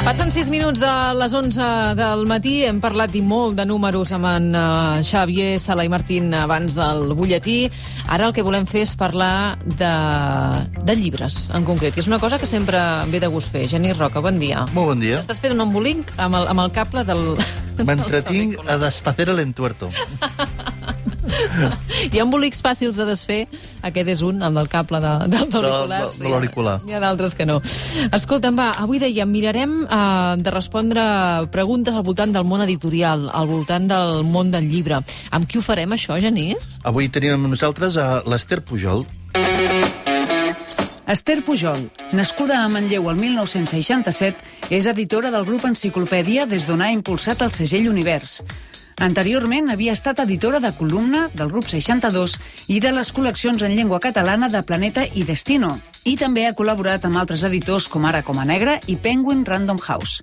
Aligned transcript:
Passen 0.00 0.30
6 0.32 0.48
minuts 0.48 0.80
de 0.80 0.90
les 1.20 1.34
11 1.36 1.64
del 1.98 2.22
matí. 2.24 2.54
Hem 2.64 2.78
parlat 2.80 3.12
i 3.14 3.20
molt 3.20 3.58
de 3.58 3.66
números 3.68 4.08
amb 4.16 4.30
en 4.30 4.46
uh, 4.56 5.02
Xavier 5.04 5.58
Sala 5.60 5.84
i 5.84 5.90
Martín 5.92 6.32
abans 6.34 6.72
del 6.78 7.12
butlletí. 7.18 7.58
Ara 8.08 8.30
el 8.30 8.32
que 8.32 8.44
volem 8.46 8.64
fer 8.70 8.86
és 8.86 8.94
parlar 8.96 9.58
de, 9.60 9.92
de 10.88 10.96
llibres, 10.96 11.42
en 11.52 11.68
concret, 11.68 11.92
que 11.94 12.00
és 12.00 12.08
una 12.08 12.18
cosa 12.22 12.40
que 12.40 12.48
sempre 12.48 12.80
em 13.04 13.12
ve 13.12 13.20
de 13.20 13.28
gust 13.28 13.52
fer. 13.52 13.66
Genís 13.68 13.98
Roca, 14.00 14.24
bon 14.24 14.40
dia. 14.40 14.64
Molt 14.72 14.94
bon 14.94 15.04
dia. 15.04 15.20
Estàs 15.20 15.42
fent 15.44 15.52
un 15.58 15.66
embolic 15.68 16.16
amb 16.16 16.40
el, 16.40 16.48
amb 16.48 16.64
el 16.64 16.72
cable 16.72 17.04
del... 17.04 17.24
M'entretinc 17.84 18.56
a 18.72 18.80
desfacer 18.80 19.28
el 19.28 19.44
entuerto. 19.44 19.92
Hi 22.10 22.18
ha 22.18 22.24
embolics 22.24 22.62
fàcils 22.64 22.98
de 22.98 23.06
desfer. 23.08 23.40
Aquest 23.86 24.10
és 24.14 24.22
un, 24.26 24.40
el 24.42 24.56
del 24.56 24.70
cable 24.72 25.00
de, 25.02 25.12
dels 25.32 25.54
auriculars. 25.54 26.18
de 26.20 26.32
l'auricular. 26.32 26.76
Hi 26.88 26.96
ha 26.96 27.02
d'altres 27.02 27.36
que 27.38 27.46
no. 27.48 27.60
Escolta'm, 28.10 28.58
va, 28.58 28.70
avui 28.82 29.00
dèiem, 29.02 29.30
mirarem 29.30 29.76
uh, 29.84 30.36
de 30.40 30.54
respondre 30.54 31.04
preguntes 31.54 31.96
al 31.96 32.06
voltant 32.06 32.34
del 32.34 32.46
món 32.48 32.64
editorial, 32.66 33.28
al 33.32 33.50
voltant 33.50 33.88
del 33.90 34.24
món 34.26 34.52
del 34.54 34.68
llibre. 34.70 35.00
Amb 35.30 35.48
qui 35.48 35.60
ho 35.60 35.64
farem, 35.64 35.96
això, 35.96 36.18
Genís? 36.20 36.78
Avui 36.88 37.10
tenim 37.12 37.38
amb 37.38 37.50
nosaltres 37.52 37.98
a 38.00 38.10
l'Ester 38.28 38.62
Pujol. 38.64 39.06
Esther 41.10 41.42
Pujol, 41.42 41.88
nascuda 42.14 42.60
a 42.62 42.68
Manlleu 42.70 43.08
el 43.10 43.16
1967, 43.18 44.44
és 44.70 44.86
editora 44.86 45.32
del 45.34 45.42
grup 45.48 45.64
Enciclopèdia 45.66 46.44
des 46.46 46.68
d'on 46.68 46.84
ha 46.84 46.92
impulsat 46.94 47.42
el 47.42 47.50
segell 47.50 47.88
Univers. 47.90 48.44
Anteriorment 49.00 49.70
havia 49.72 49.94
estat 49.96 50.18
editora 50.20 50.58
de 50.60 50.74
columna 50.76 51.22
del 51.32 51.48
grup 51.48 51.64
62 51.70 52.34
i 52.68 52.82
de 52.84 52.90
les 52.92 53.08
col·leccions 53.16 53.62
en 53.64 53.72
llengua 53.72 53.96
catalana 54.04 54.50
de 54.52 54.60
Planeta 54.60 55.06
i 55.16 55.24
Destino. 55.24 55.78
I 56.04 56.18
també 56.20 56.44
ha 56.44 56.52
col·laborat 56.56 57.06
amb 57.08 57.16
altres 57.16 57.40
editors 57.48 57.86
com 57.88 58.04
ara 58.04 58.20
Coma 58.22 58.44
Negra 58.44 58.76
i 58.92 58.98
Penguin 59.00 59.46
Random 59.48 59.80
House. 59.80 60.20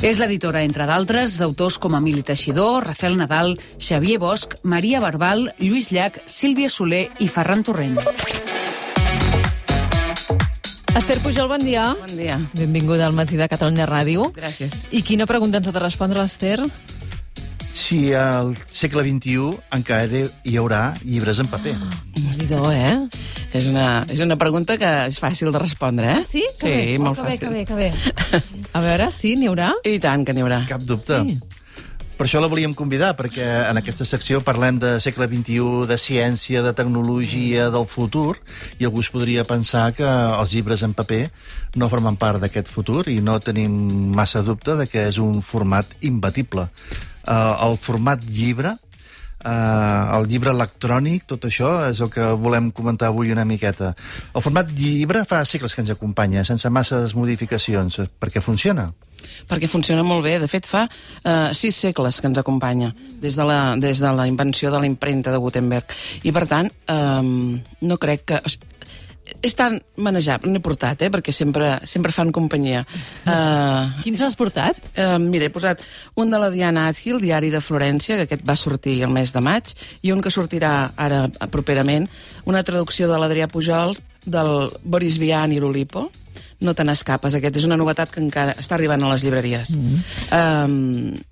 És 0.00 0.16
l'editora, 0.20 0.64
entre 0.64 0.88
d'altres, 0.88 1.36
d'autors 1.36 1.76
com 1.76 1.98
Emili 2.00 2.24
Teixidor, 2.24 2.88
Rafael 2.88 3.18
Nadal, 3.20 3.58
Xavier 3.76 4.16
Bosch, 4.18 4.56
Maria 4.62 5.04
Barbal, 5.04 5.50
Lluís 5.60 5.92
Llach, 5.92 6.16
Sílvia 6.24 6.72
Soler 6.72 7.10
i 7.20 7.28
Ferran 7.28 7.60
Torrent. 7.62 8.00
Esther 10.96 11.18
Pujol, 11.20 11.48
bon 11.50 11.60
dia. 11.60 11.90
Bon 12.00 12.16
dia. 12.16 12.40
Benvinguda 12.56 13.04
al 13.04 13.12
matí 13.12 13.36
de 13.36 13.48
Catalunya 13.52 13.84
Ràdio. 13.84 14.30
Gràcies. 14.32 14.86
I 14.94 15.04
quina 15.04 15.28
pregunta 15.28 15.60
ens 15.60 15.68
ha 15.68 15.76
de 15.76 15.82
respondre 15.84 16.22
l'Esther? 16.22 16.62
Si 17.74 18.14
al 18.14 18.52
segle 18.70 19.02
XXI 19.02 19.48
encara 19.74 20.20
hi 20.46 20.52
haurà 20.60 20.94
llibres 21.02 21.40
en 21.42 21.48
paper. 21.50 21.74
Déu-n'hi-do, 22.14 22.60
eh? 22.70 22.94
És 23.54 23.66
una, 23.66 24.04
és 24.10 24.22
una 24.22 24.36
pregunta 24.38 24.76
que 24.78 24.92
és 25.08 25.18
fàcil 25.18 25.50
de 25.54 25.58
respondre, 25.58 26.06
eh? 26.06 26.20
Ah, 26.22 26.22
sí? 26.22 26.44
Que 26.60 26.70
sí, 26.70 26.70
bé. 26.70 27.02
molt 27.02 27.18
oh, 27.18 27.24
que 27.24 27.26
bé, 27.26 27.34
fàcil. 27.34 27.66
que 27.66 27.74
bé, 27.74 27.90
que 27.90 28.38
bé. 28.38 28.70
A 28.78 28.82
veure, 28.84 29.10
sí, 29.14 29.34
n'hi 29.38 29.50
haurà? 29.50 29.72
I 29.90 29.98
tant 30.02 30.22
que 30.22 30.34
n'hi 30.34 30.46
haurà. 30.46 30.62
Cap 30.70 30.86
dubte. 30.86 31.18
Sí. 31.26 31.62
Per 32.14 32.28
això 32.28 32.38
la 32.38 32.46
volíem 32.46 32.76
convidar, 32.78 33.16
perquè 33.18 33.46
en 33.66 33.78
aquesta 33.80 34.06
secció 34.06 34.38
parlem 34.46 34.76
de 34.78 34.92
segle 35.02 35.26
XXI, 35.26 35.88
de 35.90 35.96
ciència, 35.98 36.62
de 36.62 36.70
tecnologia, 36.78 37.72
del 37.74 37.88
futur, 37.90 38.36
i 38.78 38.86
algú 38.86 39.02
es 39.02 39.10
podria 39.10 39.42
pensar 39.48 39.88
que 39.98 40.06
els 40.06 40.54
llibres 40.54 40.84
en 40.86 40.94
paper 40.94 41.24
no 41.74 41.90
formen 41.90 42.14
part 42.14 42.38
d'aquest 42.38 42.70
futur 42.70 43.02
i 43.10 43.18
no 43.18 43.40
tenim 43.42 43.74
massa 44.14 44.44
dubte 44.46 44.78
de 44.78 44.86
que 44.86 45.08
és 45.10 45.18
un 45.18 45.42
format 45.42 45.90
imbatible. 46.06 46.68
Uh, 47.24 47.68
el 47.68 47.78
format 47.80 48.20
llibre, 48.28 48.74
uh, 49.44 50.16
el 50.18 50.28
llibre 50.28 50.52
electrònic, 50.52 51.24
tot 51.30 51.46
això 51.48 51.70
és 51.88 52.02
el 52.04 52.10
que 52.12 52.26
volem 52.40 52.70
comentar 52.74 53.08
avui 53.08 53.32
una 53.32 53.46
miqueta. 53.48 53.94
El 54.34 54.44
format 54.44 54.70
llibre 54.76 55.24
fa 55.28 55.44
segles 55.48 55.74
que 55.74 55.84
ens 55.84 55.94
acompanya, 55.94 56.44
sense 56.44 56.68
masses 56.70 57.16
modificacions, 57.16 58.02
perquè 58.20 58.44
funciona. 58.44 58.90
Perquè 59.48 59.68
funciona 59.70 60.04
molt 60.04 60.24
bé. 60.26 60.36
De 60.40 60.48
fet, 60.50 60.66
fa 60.68 60.84
eh, 60.84 61.50
sis 61.56 61.76
segles 61.86 62.20
que 62.20 62.28
ens 62.30 62.40
acompanya, 62.40 62.92
des 63.22 63.36
de 63.38 63.46
la, 63.48 63.58
des 63.80 64.00
de 64.02 64.12
la 64.12 64.28
invenció 64.28 64.72
de 64.72 64.82
la 64.82 64.88
impremta 64.88 65.32
de 65.32 65.40
Gutenberg. 65.40 65.96
I, 66.22 66.32
per 66.32 66.46
tant, 66.50 66.70
eh, 66.70 67.58
no 67.80 68.00
crec 68.00 68.28
que... 68.32 68.42
És 69.44 69.56
tan 69.58 69.76
manejable, 69.96 70.50
n'he 70.52 70.62
portat, 70.64 71.02
eh, 71.04 71.10
perquè 71.12 71.32
sempre, 71.34 71.78
sempre 71.88 72.12
fan 72.12 72.32
companyia. 72.32 72.84
Uh, 73.26 73.90
Quins 74.04 74.22
has 74.24 74.36
portat? 74.40 74.78
Uh, 74.94 75.18
mira, 75.20 75.48
he 75.48 75.52
posat 75.52 75.82
un 76.20 76.32
de 76.32 76.40
la 76.40 76.50
Diana 76.54 76.86
Adhiel, 76.88 77.20
Diari 77.20 77.50
de 77.52 77.60
Florència, 77.64 78.16
que 78.16 78.28
aquest 78.28 78.46
va 78.48 78.56
sortir 78.56 79.00
el 79.04 79.12
mes 79.12 79.34
de 79.34 79.42
maig, 79.44 79.74
i 80.02 80.14
un 80.14 80.22
que 80.24 80.32
sortirà 80.32 80.92
ara 80.96 81.26
properament, 81.52 82.08
una 82.48 82.64
traducció 82.64 83.10
de 83.10 83.20
l'Adrià 83.20 83.50
Pujol, 83.52 83.96
del 84.24 84.70
Boris 84.82 85.18
Vian 85.20 85.52
i 85.52 85.60
l'Olipo, 85.60 86.08
no 86.64 86.72
te 86.72 86.84
n'escapes, 86.86 87.36
aquest 87.36 87.60
és 87.60 87.68
una 87.68 87.76
novetat 87.76 88.12
que 88.14 88.22
encara 88.22 88.54
està 88.60 88.78
arribant 88.78 89.02
a 89.04 89.12
les 89.12 89.26
llibreries. 89.26 89.76
Mm 89.76 90.02
um, 90.32 91.22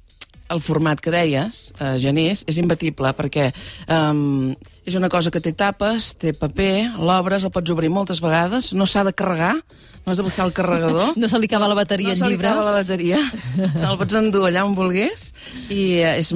el 0.50 0.60
format 0.60 1.00
que 1.00 1.12
deies, 1.14 1.70
uh, 1.78 1.94
Genís, 2.03 2.42
és 2.50 2.58
imbatible 2.60 3.12
perquè 3.16 3.50
um, 3.86 4.53
és 4.84 4.97
una 4.98 5.08
cosa 5.12 5.30
que 5.30 5.41
té 5.41 5.53
tapes, 5.54 6.12
té 6.19 6.32
paper, 6.34 6.98
l'obres, 6.98 7.47
el 7.47 7.53
pots 7.54 7.70
obrir 7.70 7.91
moltes 7.92 8.20
vegades, 8.22 8.72
no 8.75 8.86
s'ha 8.88 9.04
de 9.06 9.14
carregar, 9.14 9.54
no 10.03 10.10
has 10.10 10.19
de 10.19 10.26
buscar 10.26 10.47
el 10.48 10.53
carregador. 10.53 11.14
No 11.22 11.28
se 11.30 11.38
li 11.38 11.47
acaba 11.47 11.69
la 11.70 11.78
bateria 11.78 12.10
no 12.10 12.16
al 12.16 12.19
se 12.19 12.26
li 12.26 12.34
llibre? 12.34 12.48
acaba 12.48 12.64
la 12.66 12.76
bateria. 12.80 13.20
El 13.62 13.98
pots 14.00 14.19
endur 14.19 14.48
allà 14.48 14.64
on 14.66 14.75
vulguis 14.75 15.30
i 15.70 16.03
eh, 16.03 16.16
és, 16.19 16.32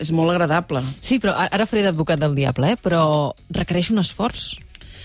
és 0.00 0.12
molt 0.16 0.32
agradable. 0.32 0.80
Sí, 1.04 1.20
però 1.20 1.36
ara 1.36 1.68
faré 1.68 1.84
d'advocat 1.84 2.22
del 2.22 2.36
diable, 2.38 2.72
eh? 2.72 2.80
però 2.80 3.02
requereix 3.52 3.92
un 3.92 4.00
esforç, 4.00 4.54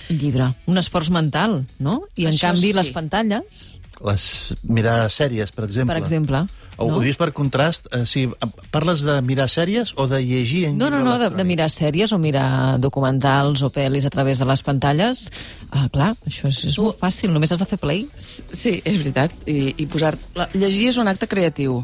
llibre, 0.09 0.51
un 0.67 0.79
esforç 0.79 1.11
mental, 1.13 1.61
no? 1.79 2.01
I 2.15 2.29
en 2.29 2.35
Això 2.35 2.51
canvi 2.51 2.71
sí. 2.71 2.77
les 2.79 2.93
pantalles, 2.95 3.65
Les 4.05 4.53
mirar 4.63 5.09
sèries, 5.09 5.51
per 5.51 5.65
exemple. 5.65 5.93
per 5.93 6.01
exemple... 6.03 6.45
O, 6.77 6.85
no? 6.91 6.99
Ho 6.99 7.01
dius 7.01 7.17
per 7.17 7.31
contrast, 7.33 7.87
eh, 7.89 8.03
si 8.05 8.27
parles 8.69 8.99
de 9.01 9.15
mirar 9.25 9.47
sèries 9.49 9.95
o 9.97 10.05
de 10.05 10.19
llegir 10.21 10.67
en 10.67 10.75
No, 10.77 10.91
no, 10.93 10.99
no, 11.01 11.15
de, 11.17 11.31
de 11.33 11.45
mirar 11.47 11.71
sèries 11.73 12.11
o 12.13 12.19
mirar 12.21 12.77
documentals 12.77 13.63
o 13.65 13.71
pel·lis 13.73 14.05
a 14.05 14.11
través 14.13 14.37
de 14.37 14.45
les 14.45 14.61
pantalles. 14.61 15.23
Ah, 15.71 15.87
clar, 15.89 16.11
això 16.29 16.51
és, 16.53 16.59
és 16.69 16.77
molt 16.77 16.99
fàcil, 17.01 17.33
només 17.33 17.49
has 17.49 17.63
de 17.63 17.65
fer 17.65 17.79
play. 17.81 18.03
Sí, 18.21 18.75
és 18.85 18.99
veritat. 19.01 19.33
I, 19.49 19.73
i 19.73 19.87
posar... 19.89 20.13
La, 20.37 20.45
llegir 20.53 20.91
és 20.91 21.01
un 21.01 21.09
acte 21.09 21.25
creatiu. 21.25 21.79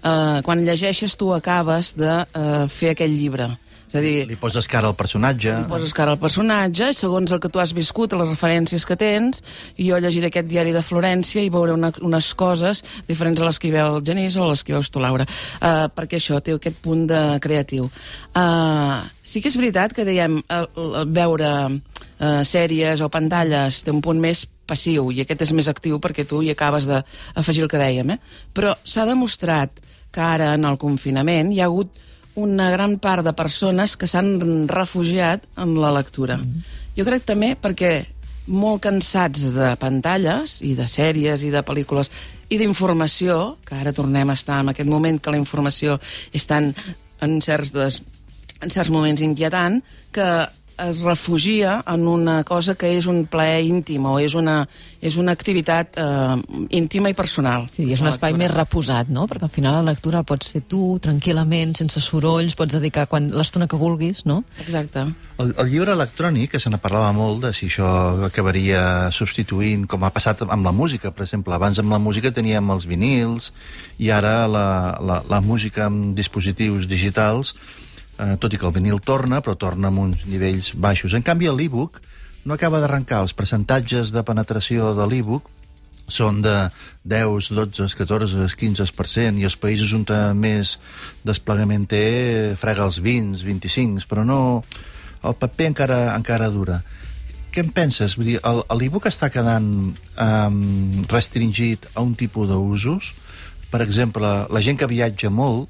Uh, 0.00 0.38
quan 0.46 0.62
llegeixes 0.62 1.18
tu 1.18 1.34
acabes 1.34 1.96
de 1.98 2.14
uh, 2.22 2.68
fer 2.70 2.94
aquell 2.94 3.10
llibre. 3.10 3.50
És 3.90 3.96
a 3.98 4.00
dir, 4.04 4.22
Li 4.30 4.36
poses 4.38 4.68
cara 4.70 4.86
al 4.86 4.94
personatge. 4.94 5.50
Li 5.50 5.66
poses 5.66 5.90
cara 5.96 6.12
al 6.14 6.20
personatge, 6.22 6.92
i 6.92 6.94
segons 6.94 7.32
el 7.34 7.40
que 7.42 7.48
tu 7.50 7.58
has 7.58 7.72
viscut, 7.74 8.12
les 8.14 8.28
referències 8.30 8.84
que 8.86 8.94
tens, 8.94 9.42
i 9.82 9.88
jo 9.88 9.98
llegiré 9.98 10.28
aquest 10.30 10.46
diari 10.46 10.70
de 10.70 10.82
Florència 10.86 11.42
i 11.42 11.50
veuré 11.50 11.74
una, 11.74 11.90
unes 12.06 12.28
coses 12.38 12.84
diferents 13.08 13.42
a 13.42 13.48
les 13.48 13.58
que 13.58 13.66
hi 13.66 13.72
veu 13.74 13.96
el 13.96 14.04
Genís 14.06 14.36
o 14.38 14.44
a 14.44 14.52
les 14.52 14.62
que 14.62 14.70
hi 14.70 14.76
veus 14.76 14.92
tu, 14.94 15.02
Laura, 15.02 15.26
uh, 15.26 15.88
perquè 15.90 16.20
això 16.20 16.38
té 16.38 16.54
aquest 16.54 16.78
punt 16.84 17.08
de 17.10 17.20
creatiu. 17.42 17.88
Uh, 18.30 19.02
sí 19.26 19.42
que 19.42 19.50
és 19.50 19.58
veritat 19.58 19.96
que 19.96 20.06
dèiem 20.06 20.38
el, 20.38 20.68
el 20.86 21.10
veure 21.10 21.50
uh, 21.66 22.42
sèries 22.46 23.02
o 23.02 23.10
pantalles 23.10 23.82
té 23.82 23.90
un 23.90 24.04
punt 24.06 24.22
més 24.22 24.44
passiu 24.70 25.08
i 25.10 25.24
aquest 25.24 25.48
és 25.48 25.52
més 25.56 25.66
actiu 25.66 25.98
perquè 25.98 26.22
tu 26.30 26.44
hi 26.44 26.52
acabes 26.54 26.86
d'afegir 26.86 27.66
el 27.66 27.72
que 27.72 27.82
dèiem, 27.82 28.14
eh? 28.14 28.20
però 28.54 28.76
s'ha 28.86 29.08
demostrat 29.08 29.82
que 30.14 30.22
ara 30.22 30.52
en 30.54 30.68
el 30.68 30.78
confinament 30.78 31.50
hi 31.50 31.58
ha 31.58 31.66
hagut 31.66 31.98
una 32.34 32.70
gran 32.70 32.98
part 33.02 33.24
de 33.26 33.34
persones 33.34 33.96
que 33.96 34.06
s'han 34.06 34.68
refugiat 34.68 35.44
en 35.58 35.74
la 35.80 35.92
lectura. 35.94 36.38
Mm. 36.38 36.62
Jo 36.96 37.06
crec 37.08 37.26
també 37.26 37.54
perquè 37.58 37.94
molt 38.50 38.82
cansats 38.82 39.50
de 39.54 39.72
pantalles 39.80 40.58
i 40.66 40.74
de 40.78 40.86
sèries 40.90 41.42
i 41.46 41.50
de 41.52 41.62
pel·lícules 41.66 42.10
i 42.50 42.58
d'informació, 42.58 43.56
que 43.66 43.78
ara 43.78 43.94
tornem 43.94 44.30
a 44.30 44.38
estar 44.38 44.60
en 44.62 44.72
aquest 44.72 44.90
moment 44.90 45.20
que 45.22 45.30
la 45.30 45.38
informació 45.38 46.00
és 46.34 46.46
tan 46.50 46.72
en 47.22 47.38
certs, 47.44 47.70
des, 47.74 48.00
en 48.60 48.72
certs 48.72 48.90
moments 48.90 49.22
inquietant, 49.22 49.78
que 50.10 50.26
es 50.88 51.00
refugia 51.00 51.80
en 51.86 52.06
una 52.08 52.42
cosa 52.44 52.74
que 52.78 52.92
és 52.96 53.06
un 53.10 53.24
plaer 53.30 53.64
íntim 53.66 54.06
o 54.08 54.16
és 54.22 54.34
una, 54.38 54.62
és 55.02 55.16
una 55.20 55.34
activitat 55.36 55.98
eh, 56.00 56.36
íntima 56.76 57.10
i 57.10 57.16
personal. 57.18 57.66
Sí, 57.72 57.88
és 57.92 58.02
un 58.02 58.10
espai 58.10 58.32
lectura. 58.32 58.46
més 58.46 58.56
reposat, 58.56 59.10
no? 59.12 59.26
Perquè 59.30 59.48
al 59.48 59.52
final 59.52 59.78
la 59.80 59.92
lectura 59.92 60.20
la 60.20 60.26
pots 60.26 60.50
fer 60.52 60.62
tu, 60.68 60.98
tranquil·lament, 61.02 61.74
sense 61.78 62.02
sorolls, 62.04 62.56
pots 62.58 62.76
dedicar 62.76 63.06
quan 63.10 63.30
l'estona 63.34 63.68
que 63.70 63.78
vulguis, 63.80 64.24
no? 64.28 64.42
Exacte. 64.60 65.06
El, 65.40 65.54
el 65.56 65.72
llibre 65.72 65.94
electrònic, 65.96 66.54
que 66.54 66.60
se 66.62 66.72
ne 66.72 66.80
parlava 66.82 67.12
molt 67.16 67.44
de 67.46 67.52
si 67.56 67.70
això 67.70 67.90
acabaria 68.28 68.82
substituint, 69.14 69.86
com 69.90 70.04
ha 70.04 70.12
passat 70.14 70.44
amb 70.46 70.66
la 70.66 70.74
música, 70.76 71.14
per 71.14 71.24
exemple. 71.26 71.56
Abans 71.56 71.80
amb 71.80 71.92
la 71.92 72.00
música 72.02 72.32
teníem 72.34 72.72
els 72.74 72.88
vinils 72.90 73.50
i 73.98 74.10
ara 74.12 74.44
la, 74.48 74.66
la, 75.00 75.20
la 75.28 75.40
música 75.40 75.86
amb 75.88 76.14
dispositius 76.16 76.88
digitals, 76.90 77.54
eh, 78.20 78.36
tot 78.40 78.52
i 78.52 78.60
que 78.60 78.68
el 78.68 78.76
vinil 78.76 79.00
torna, 79.00 79.40
però 79.40 79.56
torna 79.56 79.88
amb 79.88 80.04
uns 80.04 80.26
nivells 80.28 80.74
baixos. 80.76 81.16
En 81.16 81.24
canvi, 81.26 81.48
l'e-book 81.48 82.00
no 82.44 82.54
acaba 82.54 82.80
d'arrencar. 82.82 83.22
Els 83.24 83.36
percentatges 83.36 84.12
de 84.14 84.22
penetració 84.26 84.92
de 84.96 85.08
l'e-book 85.08 85.48
són 86.10 86.40
de 86.42 86.54
10, 87.06 87.52
12, 87.54 87.86
14, 87.96 88.48
15%, 88.58 89.38
i 89.38 89.46
els 89.46 89.56
països 89.56 89.92
on 89.94 90.04
més 90.36 90.76
desplegament 91.24 91.86
té 91.86 92.56
frega 92.58 92.88
els 92.88 93.00
20, 93.00 93.44
25, 93.46 94.08
però 94.10 94.26
no... 94.26 94.40
El 95.20 95.34
paper 95.36 95.66
encara, 95.68 95.96
encara 96.16 96.46
dura. 96.48 96.78
què 97.52 97.60
en 97.60 97.68
penses? 97.76 98.14
Vull 98.16 98.24
dir, 98.30 98.38
l'e-book 98.40 99.04
està 99.04 99.28
quedant 99.28 99.66
um, 99.92 100.62
restringit 101.10 101.90
a 101.92 102.00
un 102.00 102.14
tipus 102.16 102.48
d'usos? 102.48 103.10
Per 103.70 103.82
exemple, 103.84 104.30
la 104.48 104.62
gent 104.64 104.78
que 104.80 104.88
viatja 104.88 105.28
molt, 105.28 105.68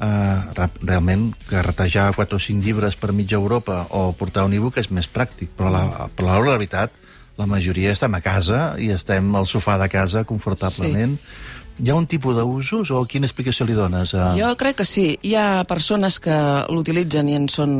uh, 0.00 0.68
realment, 0.82 1.32
carretejar 1.48 2.12
4 2.16 2.38
o 2.38 2.42
5 2.42 2.64
llibres 2.64 2.96
per 2.96 3.12
mitja 3.12 3.36
Europa 3.36 3.84
o 3.90 4.12
portar 4.12 4.46
un 4.48 4.56
e-book 4.56 4.80
és 4.80 4.90
més 4.94 5.10
pràctic, 5.10 5.52
però 5.56 5.72
la, 5.74 5.84
però 6.14 6.32
l'hora 6.32 6.46
de 6.46 6.50
la 6.52 6.58
veritat, 6.58 7.04
la 7.38 7.46
majoria 7.46 7.92
estem 7.94 8.14
a 8.14 8.22
casa 8.22 8.74
i 8.82 8.90
estem 8.90 9.30
al 9.38 9.46
sofà 9.46 9.78
de 9.78 9.88
casa 9.92 10.24
confortablement. 10.26 11.18
Sí. 11.18 11.56
Hi 11.78 11.92
ha 11.92 11.94
un 11.94 12.08
tipus 12.10 12.34
d'usos 12.34 12.90
o 12.90 13.04
quina 13.06 13.28
explicació 13.28 13.62
li 13.68 13.76
dones? 13.76 14.10
A... 14.18 14.32
Jo 14.34 14.48
crec 14.58 14.80
que 14.80 14.86
sí. 14.88 15.12
Hi 15.22 15.36
ha 15.38 15.62
persones 15.70 16.18
que 16.18 16.34
l'utilitzen 16.74 17.30
i 17.30 17.36
en 17.38 17.46
són, 17.52 17.72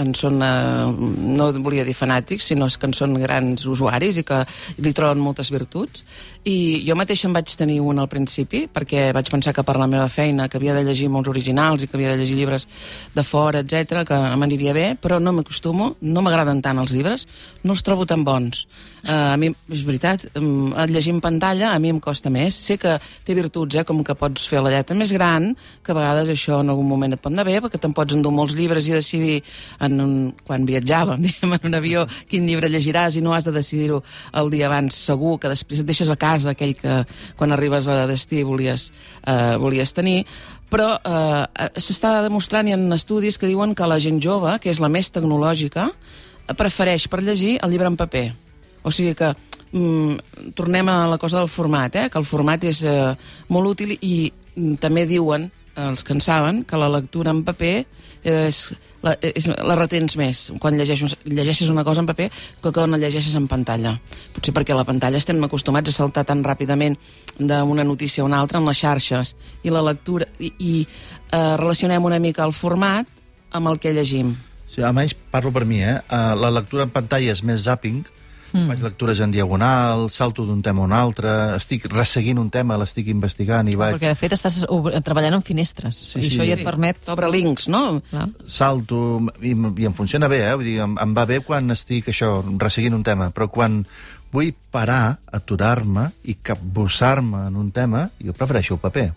en 0.00 0.14
són 0.16 0.40
eh, 0.40 1.10
no 1.36 1.50
volia 1.58 1.84
dir 1.84 1.92
fanàtics, 1.98 2.48
sinó 2.54 2.70
que 2.72 2.88
en 2.88 2.96
són 2.96 3.18
grans 3.20 3.66
usuaris 3.68 4.22
i 4.22 4.24
que 4.24 4.40
li 4.80 4.94
troben 4.96 5.20
moltes 5.20 5.52
virtuts. 5.52 6.06
I 6.44 6.84
jo 6.84 6.92
mateixa 6.92 7.24
en 7.24 7.32
vaig 7.32 7.48
tenir 7.56 7.78
un 7.80 7.96
al 7.96 8.08
principi, 8.12 8.66
perquè 8.68 9.06
vaig 9.16 9.30
pensar 9.32 9.54
que 9.56 9.62
per 9.64 9.78
la 9.80 9.86
meva 9.88 10.10
feina, 10.12 10.44
que 10.52 10.58
havia 10.58 10.74
de 10.76 10.82
llegir 10.84 11.06
molts 11.08 11.30
originals 11.32 11.80
i 11.80 11.86
que 11.88 11.96
havia 11.96 12.10
de 12.12 12.18
llegir 12.20 12.36
llibres 12.36 12.66
de 13.14 13.22
fora, 13.24 13.62
etc 13.64 14.02
que 14.04 14.18
m'aniria 14.36 14.74
bé, 14.76 14.90
però 15.00 15.16
no 15.16 15.32
m'acostumo, 15.32 15.94
no 16.04 16.20
m'agraden 16.20 16.60
tant 16.60 16.82
els 16.82 16.92
llibres, 16.92 17.24
no 17.64 17.72
els 17.72 17.82
trobo 17.86 18.04
tan 18.04 18.26
bons. 18.28 18.66
Uh, 19.04 19.32
a 19.32 19.38
mi, 19.40 19.48
és 19.72 19.86
veritat, 19.88 20.26
um, 20.36 20.74
llegir 20.90 21.14
en 21.14 21.22
pantalla 21.24 21.70
a 21.72 21.78
mi 21.80 21.94
em 21.94 22.02
costa 22.04 22.28
més. 22.28 22.58
Sé 22.60 22.76
que 22.80 22.98
té 23.24 23.36
virtuts, 23.36 23.80
eh, 23.80 23.86
com 23.88 24.04
que 24.04 24.16
pots 24.16 24.44
fer 24.48 24.60
la 24.60 24.74
lletra 24.74 24.96
més 24.96 25.16
gran, 25.16 25.48
que 25.82 25.96
a 25.96 25.96
vegades 25.96 26.28
això 26.28 26.60
en 26.60 26.74
algun 26.74 26.88
moment 26.92 27.16
et 27.16 27.24
pot 27.24 27.32
anar 27.32 27.48
bé, 27.48 27.56
perquè 27.64 27.80
te'n 27.80 27.96
pots 27.96 28.16
endur 28.16 28.34
molts 28.36 28.52
llibres 28.56 28.84
i 28.88 28.96
decidir, 28.98 29.40
en 29.80 29.96
un, 29.96 30.14
quan 30.44 30.68
viatjàvem, 30.68 31.24
diguem, 31.24 31.56
en 31.56 31.72
un 31.72 31.80
avió, 31.80 32.04
quin 32.28 32.44
llibre 32.44 32.68
llegiràs 32.68 33.16
i 33.16 33.24
no 33.24 33.32
has 33.32 33.48
de 33.48 33.56
decidir-ho 33.56 34.02
el 34.36 34.52
dia 34.52 34.68
abans 34.68 35.00
segur, 35.08 35.38
que 35.40 35.48
després 35.48 35.80
et 35.80 35.88
deixes 35.88 36.12
a 36.12 36.20
casa 36.20 36.33
aquell 36.42 36.74
que 36.74 37.04
quan 37.38 37.54
arribes 37.54 37.86
a 37.86 38.02
destí 38.10 38.42
volies, 38.42 38.90
eh, 39.22 39.54
volies 39.62 39.94
tenir, 39.94 40.24
però 40.74 40.90
eh, 40.98 41.70
s'està 41.78 42.18
demostrant, 42.26 42.66
hi 42.66 42.74
ha 42.74 42.80
estudis 42.98 43.38
que 43.38 43.46
diuen 43.50 43.76
que 43.78 43.86
la 43.86 44.00
gent 44.02 44.18
jove, 44.18 44.58
que 44.58 44.74
és 44.74 44.82
la 44.82 44.90
més 44.90 45.12
tecnològica, 45.14 45.88
prefereix 46.58 47.06
per 47.08 47.22
llegir 47.22 47.58
el 47.62 47.70
llibre 47.70 47.88
en 47.88 47.96
paper. 47.96 48.26
O 48.84 48.92
sigui 48.92 49.14
que 49.16 49.30
mm, 49.72 50.50
tornem 50.58 50.90
a 50.90 51.04
la 51.08 51.18
cosa 51.18 51.38
del 51.38 51.48
format, 51.48 51.96
eh? 51.96 52.08
que 52.10 52.18
el 52.18 52.26
format 52.28 52.66
és 52.66 52.82
eh, 52.82 53.12
molt 53.48 53.76
útil 53.76 53.94
i 54.00 54.16
mm, 54.28 54.74
també 54.82 55.06
diuen 55.08 55.48
els 55.74 56.04
que 56.04 56.14
en 56.14 56.20
saben 56.22 56.62
que 56.64 56.78
la 56.78 56.88
lectura 56.88 57.32
en 57.34 57.42
paper 57.44 57.74
és, 58.24 58.58
la, 59.04 59.14
és, 59.20 59.48
la 59.50 59.76
retens 59.76 60.16
més 60.16 60.44
quan 60.62 60.78
llegeixes, 60.78 61.16
llegeixes 61.26 61.68
una 61.72 61.84
cosa 61.84 62.00
en 62.00 62.08
paper 62.08 62.30
que 62.62 62.72
quan 62.72 62.94
la 62.94 63.00
llegeixes 63.00 63.34
en 63.36 63.48
pantalla. 63.50 63.96
Potser 64.36 64.54
perquè 64.56 64.72
a 64.72 64.78
la 64.78 64.86
pantalla 64.88 65.20
estem 65.20 65.42
acostumats 65.44 65.92
a 65.92 65.96
saltar 65.96 66.24
tan 66.28 66.44
ràpidament 66.46 66.96
d'una 67.38 67.84
notícia 67.84 68.22
a 68.22 68.28
una 68.28 68.40
altra 68.40 68.62
en 68.62 68.70
les 68.70 68.80
xarxes 68.80 69.34
i 69.62 69.74
la 69.74 69.84
lectura 69.84 70.30
i, 70.38 70.52
i 70.58 70.74
eh, 70.84 71.54
relacionem 71.60 72.04
una 72.04 72.22
mica 72.22 72.46
el 72.46 72.56
format 72.56 73.10
amb 73.54 73.70
el 73.70 73.78
que 73.78 73.94
llegim. 73.94 74.34
Sí, 74.70 74.82
almenys 74.82 75.14
parlo 75.30 75.52
per 75.54 75.62
mi, 75.68 75.78
eh? 75.86 76.00
Uh, 76.10 76.34
la 76.34 76.50
lectura 76.50 76.88
en 76.88 76.90
pantalla 76.94 77.30
és 77.30 77.44
més 77.46 77.62
zapping, 77.62 78.02
mm. 78.54 78.70
faig 78.70 78.84
lectures 78.86 79.20
en 79.24 79.34
diagonal, 79.34 80.06
salto 80.14 80.46
d'un 80.48 80.62
tema 80.64 80.84
a 80.84 80.88
un 80.88 80.94
altre, 80.96 81.32
estic 81.58 81.88
resseguint 81.92 82.40
un 82.40 82.50
tema, 82.54 82.78
l'estic 82.80 83.10
investigant 83.12 83.68
i 83.68 83.76
vaig... 83.78 83.98
Perquè, 83.98 84.14
de 84.14 84.20
fet, 84.20 84.36
estàs 84.38 84.62
treballant 85.04 85.38
en 85.40 85.44
finestres. 85.44 86.06
Sí, 86.14 86.22
I 86.22 86.24
sí. 86.24 86.32
això 86.32 86.48
ja 86.48 86.58
et 86.58 86.64
permet... 86.66 87.02
T'obre 87.04 87.30
links, 87.34 87.68
no? 87.72 88.00
Clar. 88.10 88.28
salto 88.48 89.02
i, 89.42 89.52
i 89.52 89.88
em 89.88 89.94
funciona 89.96 90.30
bé, 90.30 90.44
eh? 90.48 90.56
Vull 90.56 90.68
dir, 90.68 90.78
em, 90.86 90.98
em 91.02 91.14
va 91.16 91.26
bé 91.28 91.40
quan 91.44 91.74
estic 91.74 92.12
això, 92.14 92.36
resseguint 92.62 92.96
un 92.96 93.06
tema, 93.06 93.30
però 93.34 93.50
quan 93.52 93.82
vull 94.34 94.52
parar, 94.74 95.20
aturar-me 95.30 96.08
i 96.26 96.34
capbussar-me 96.42 97.46
en 97.48 97.58
un 97.60 97.70
tema, 97.74 98.08
jo 98.18 98.34
prefereixo 98.34 98.74
el 98.74 98.82
paper. 98.82 99.08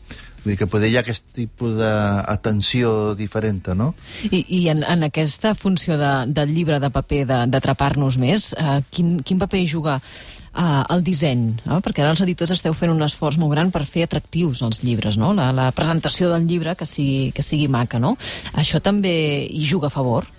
Vull 0.44 0.54
dir 0.54 0.58
que 0.62 0.70
poder 0.70 0.92
hi 0.92 0.98
ha 1.00 1.02
aquest 1.02 1.26
tipus 1.36 1.74
d'atenció 1.80 3.16
diferent, 3.18 3.66
no? 3.76 3.90
I, 4.30 4.44
i 4.46 4.62
en, 4.72 4.86
en 4.86 5.08
aquesta 5.10 5.56
funció 5.58 5.98
de, 6.00 6.12
del 6.38 6.54
llibre 6.54 6.78
de 6.80 6.92
paper, 6.94 7.24
d'atrapar-nos 7.50 8.20
més, 8.22 8.54
eh, 8.56 8.80
quin, 8.94 9.18
quin 9.26 9.42
paper 9.42 9.64
hi 9.64 9.68
juga 9.68 9.98
eh, 9.98 10.84
el 10.94 11.04
disseny? 11.04 11.50
Eh? 11.66 11.82
Perquè 11.84 12.06
ara 12.06 12.14
els 12.14 12.24
editors 12.24 12.54
esteu 12.54 12.78
fent 12.78 12.94
un 12.94 13.04
esforç 13.04 13.42
molt 13.42 13.56
gran 13.58 13.74
per 13.74 13.84
fer 13.90 14.06
atractius 14.06 14.62
els 14.68 14.84
llibres, 14.86 15.18
no? 15.18 15.34
La, 15.38 15.50
la 15.52 15.72
presentació 15.76 16.30
del 16.32 16.48
llibre 16.48 16.78
que 16.78 16.88
sigui, 16.88 17.32
que 17.36 17.46
sigui 17.46 17.68
maca, 17.68 18.00
no? 18.00 18.16
Això 18.54 18.80
també 18.84 19.18
hi 19.50 19.66
juga 19.66 19.90
a 19.90 19.98
favor? 19.98 20.30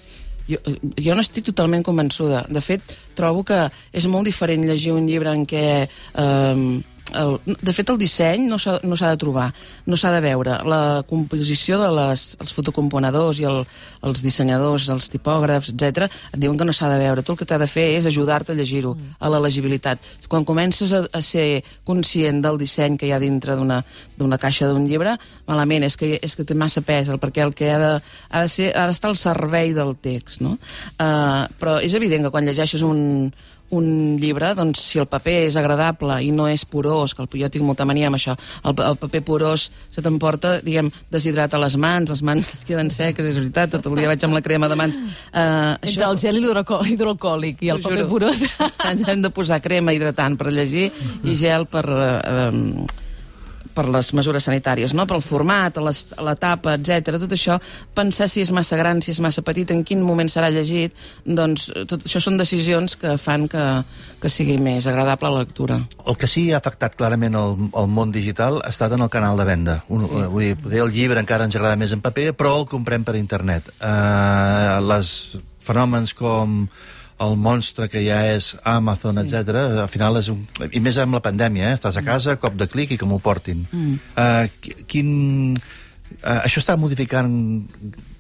Jo, 0.49 0.59
jo 0.97 1.15
no 1.15 1.25
estic 1.25 1.45
totalment 1.51 1.85
convençuda. 1.85 2.47
De 2.49 2.63
fet, 2.65 2.85
trobo 3.19 3.45
que 3.45 3.67
és 3.93 4.07
molt 4.09 4.29
diferent 4.29 4.65
llegir 4.69 4.95
un 4.97 5.09
llibre 5.09 5.35
en 5.35 5.45
què... 5.49 5.67
Eh, 5.89 6.88
el, 7.15 7.39
de 7.47 7.73
fet, 7.73 7.91
el 7.91 7.99
disseny 8.01 8.49
no 8.49 8.59
s'ha 8.61 8.79
no 8.85 8.97
de 8.99 9.17
trobar, 9.21 9.49
no 9.87 9.97
s'ha 9.97 10.13
de 10.13 10.21
veure. 10.25 10.59
La 10.69 11.05
composició 11.09 11.79
de 11.81 11.91
les, 11.95 12.29
els 12.41 12.55
fotocomponedors 12.57 13.41
i 13.41 13.49
el, 13.49 13.63
els 14.09 14.25
dissenyadors, 14.25 14.89
els 14.93 15.09
tipògrafs, 15.13 15.73
etc 15.75 16.09
et 16.09 16.41
diuen 16.41 16.59
que 16.59 16.67
no 16.67 16.75
s'ha 16.75 16.91
de 16.93 16.99
veure. 17.01 17.23
Tu 17.23 17.33
el 17.33 17.39
que 17.41 17.47
t'ha 17.49 17.59
de 17.61 17.69
fer 17.71 17.87
és 17.97 18.07
ajudar-te 18.07 18.53
a 18.53 18.59
llegir-ho, 18.59 18.95
a 19.19 19.31
la 19.33 19.41
legibilitat. 19.43 20.03
Quan 20.29 20.47
comences 20.49 20.93
a, 20.93 21.05
a 21.13 21.23
ser 21.25 21.63
conscient 21.89 22.43
del 22.45 22.59
disseny 22.61 22.99
que 22.99 23.09
hi 23.09 23.13
ha 23.15 23.21
dintre 23.23 23.57
d'una 23.59 24.41
caixa 24.41 24.69
d'un 24.71 24.87
llibre, 24.89 25.17
malament, 25.49 25.87
és 25.89 25.97
que, 25.99 26.15
és 26.23 26.37
que 26.37 26.47
té 26.47 26.57
massa 26.59 26.83
pes, 26.85 27.11
perquè 27.21 27.45
el 27.47 27.55
que 27.59 27.71
ha 27.73 27.79
de, 27.83 27.93
ha 28.31 28.45
de 28.45 28.53
ser, 28.53 28.71
ha 28.77 28.89
d'estar 28.91 29.13
al 29.13 29.21
servei 29.21 29.75
del 29.77 29.97
text, 30.03 30.43
no? 30.45 30.57
Uh, 30.99 31.47
però 31.59 31.79
és 31.85 31.95
evident 31.99 32.27
que 32.27 32.35
quan 32.35 32.47
llegeixes 32.49 32.85
un, 32.87 33.31
un 33.77 34.17
llibre, 34.21 34.55
doncs 34.57 34.81
si 34.81 34.99
el 35.03 35.07
paper 35.11 35.35
és 35.49 35.57
agradable 35.61 36.17
i 36.25 36.31
no 36.33 36.47
és 36.49 36.65
porós, 36.65 37.15
que 37.15 37.23
el, 37.25 37.29
jo 37.43 37.49
tinc 37.53 37.65
molta 37.67 37.85
mania 37.89 38.09
amb 38.09 38.17
això, 38.17 38.37
el, 38.65 38.75
el 38.87 38.97
paper 39.01 39.21
porós 39.27 39.67
se 39.93 40.03
t'emporta, 40.05 40.59
diguem, 40.65 40.89
deshidrata 41.13 41.61
les 41.61 41.77
mans, 41.77 42.09
les 42.11 42.23
mans 42.25 42.49
et 42.55 42.65
queden 42.69 42.89
seques, 42.95 43.27
és 43.29 43.37
veritat, 43.41 43.75
tot 43.77 43.87
el 43.91 43.99
dia 44.01 44.09
vaig 44.09 44.25
amb 44.25 44.39
la 44.39 44.43
crema 44.45 44.69
de 44.73 44.79
mans. 44.81 44.97
Uh, 45.33 45.77
Entre 45.83 46.05
el 46.09 46.19
gel 46.23 46.41
hidroalco- 46.41 46.81
hidroalcohòlic 46.87 47.61
i 47.67 47.73
el 47.75 47.83
paper 47.85 48.05
juro. 48.07 48.09
porós. 48.15 48.45
Hem 49.09 49.23
de 49.23 49.31
posar 49.35 49.61
crema 49.65 49.93
hidratant 49.97 50.39
per 50.41 50.53
llegir 50.53 50.89
i 51.25 51.37
gel 51.37 51.67
per... 51.69 51.85
eh, 51.89 52.49
um, 52.49 52.87
per 53.79 53.87
les 53.93 54.11
mesures 54.19 54.49
sanitàries, 54.49 54.95
no? 54.97 55.07
per 55.07 55.19
el 55.19 55.25
format, 55.25 55.79
a 55.79 55.85
les, 55.87 56.03
a 56.19 56.25
la 56.27 56.35
tapa, 56.39 56.75
etc. 56.75 57.15
Tot 57.23 57.35
això, 57.37 57.59
pensar 57.95 58.27
si 58.31 58.43
és 58.43 58.53
massa 58.55 58.79
gran, 58.81 59.03
si 59.05 59.13
és 59.15 59.21
massa 59.23 59.45
petit, 59.47 59.71
en 59.75 59.85
quin 59.87 60.03
moment 60.03 60.31
serà 60.33 60.51
llegit, 60.55 60.97
doncs 61.25 61.69
tot 61.91 62.03
això 62.09 62.23
són 62.25 62.41
decisions 62.41 62.97
que 62.99 63.15
fan 63.21 63.47
que, 63.51 63.65
que 64.23 64.33
sigui 64.33 64.59
més 64.63 64.89
agradable 64.91 65.31
la 65.31 65.45
lectura. 65.47 65.81
El 66.09 66.19
que 66.19 66.31
sí 66.31 66.49
ha 66.53 66.59
afectat 66.59 66.99
clarament 66.99 67.39
el, 67.39 67.57
el 67.79 67.91
món 67.93 68.15
digital 68.15 68.63
ha 68.65 68.73
estat 68.75 68.97
en 68.97 69.07
el 69.07 69.13
canal 69.13 69.39
de 69.39 69.47
venda. 69.49 69.79
Un, 69.89 70.07
sí. 70.09 70.25
Vull 70.33 70.49
dir, 70.49 70.59
poder 70.63 70.83
el 70.85 70.95
llibre 70.95 71.23
encara 71.23 71.47
ens 71.47 71.57
agrada 71.59 71.79
més 71.79 71.95
en 71.95 72.03
paper, 72.03 72.33
però 72.39 72.57
el 72.59 72.69
comprem 72.71 73.07
per 73.07 73.19
internet. 73.21 73.71
Uh, 73.79 74.79
les 74.89 75.13
fenòmens 75.69 76.15
com 76.17 76.65
el 77.25 77.37
monstre 77.37 77.89
que 77.91 78.03
ja 78.05 78.21
és 78.33 78.53
Amazon, 78.63 79.19
sí. 79.19 79.27
etc. 79.27 79.57
al 79.85 79.91
final 79.91 80.21
és 80.21 80.29
un... 80.33 80.45
I 80.71 80.83
més 80.85 80.99
amb 81.03 81.19
la 81.19 81.23
pandèmia, 81.25 81.73
eh? 81.73 81.79
Estàs 81.79 81.99
a 81.99 82.05
casa, 82.07 82.39
cop 82.41 82.55
de 82.59 82.69
clic 82.71 82.95
i 82.95 83.01
que 83.01 83.09
m'ho 83.09 83.21
portin. 83.23 83.67
Mm. 83.73 83.99
Uh, 84.15 84.83
quin... 84.91 85.11
Uh, 86.23 86.39
això 86.45 86.63
està 86.63 86.79
modificant 86.81 87.35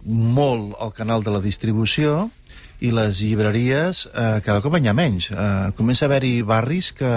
molt 0.08 0.74
el 0.82 0.92
canal 0.96 1.24
de 1.24 1.32
la 1.32 1.40
distribució 1.44 2.28
i 2.80 2.92
les 2.94 3.18
llibreries 3.22 4.06
eh, 4.12 4.38
cada 4.44 4.62
cop 4.62 4.76
n'hi 4.78 4.90
ha 4.90 4.94
menys. 4.96 5.32
Eh, 5.32 5.70
comença 5.78 6.06
a 6.06 6.08
haver-hi 6.08 6.42
barris 6.46 6.92
que, 6.94 7.10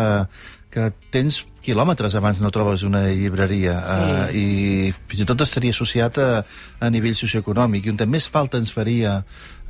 que 0.73 0.89
tens 1.13 1.43
quilòmetres 1.61 2.15
abans 2.17 2.39
no 2.41 2.49
trobes 2.53 2.81
una 2.87 3.03
llibreria 3.11 3.75
Sí. 3.85 3.99
eh, 4.01 4.39
i 4.41 4.45
fins 5.11 5.21
i 5.21 5.27
tot 5.29 5.43
estaria 5.45 5.75
associat 5.75 6.17
a, 6.17 6.29
a 6.81 6.89
nivell 6.89 7.15
socioeconòmic 7.17 7.85
i 7.85 7.93
on 7.93 8.01
més 8.09 8.27
falta 8.27 8.57
ens 8.57 8.73
faria 8.73 9.19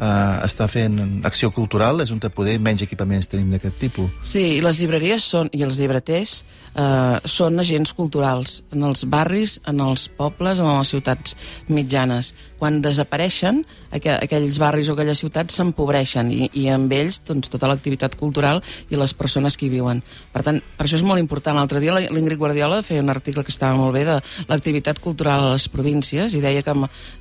eh, 0.01 0.46
estar 0.46 0.67
fent 0.72 0.98
acció 1.27 1.51
cultural 1.53 2.01
és 2.01 2.12
on 2.13 2.22
poder 2.34 2.58
menys 2.60 2.86
equipaments 2.88 3.29
tenim 3.29 3.53
d'aquest 3.53 3.77
tipus. 3.81 4.10
Sí, 4.25 4.58
i 4.58 4.63
les 4.65 4.81
llibreries 4.81 5.24
són, 5.24 5.51
i 5.53 5.63
els 5.65 5.77
llibreters 5.79 6.41
eh, 6.75 7.17
són 7.25 7.60
agents 7.62 7.93
culturals 7.98 8.62
en 8.74 8.86
els 8.88 9.03
barris, 9.10 9.60
en 9.67 9.81
els 9.84 10.08
pobles, 10.17 10.60
en 10.60 10.72
les 10.79 10.93
ciutats 10.93 11.36
mitjanes. 11.70 12.34
Quan 12.62 12.81
desapareixen, 12.84 13.63
aqu 13.91 14.13
aquells 14.13 14.60
barris 14.62 14.89
o 14.89 14.96
aquelles 14.96 15.22
ciutats 15.22 15.55
s'empobreixen 15.58 16.29
i, 16.31 16.50
i 16.62 16.67
amb 16.70 16.91
ells 16.93 17.22
doncs, 17.27 17.50
tota 17.51 17.70
l'activitat 17.72 18.15
cultural 18.20 18.62
i 18.89 19.00
les 19.00 19.15
persones 19.17 19.58
que 19.58 19.67
hi 19.67 19.72
viuen. 19.74 20.03
Per 20.34 20.43
tant, 20.46 20.62
per 20.77 20.86
això 20.86 21.00
és 21.00 21.05
molt 21.05 21.22
important. 21.22 21.58
L'altre 21.58 21.81
dia 21.84 21.96
l'Ingrid 21.98 22.39
Guardiola 22.39 22.81
feia 22.86 23.03
un 23.03 23.10
article 23.13 23.43
que 23.43 23.53
estava 23.53 23.77
molt 23.77 23.96
bé 23.98 24.05
de 24.08 24.20
l'activitat 24.50 25.01
cultural 25.01 25.48
a 25.48 25.53
les 25.55 25.67
províncies 25.72 26.36
i 26.38 26.43
deia 26.43 26.63
que, 26.65 26.75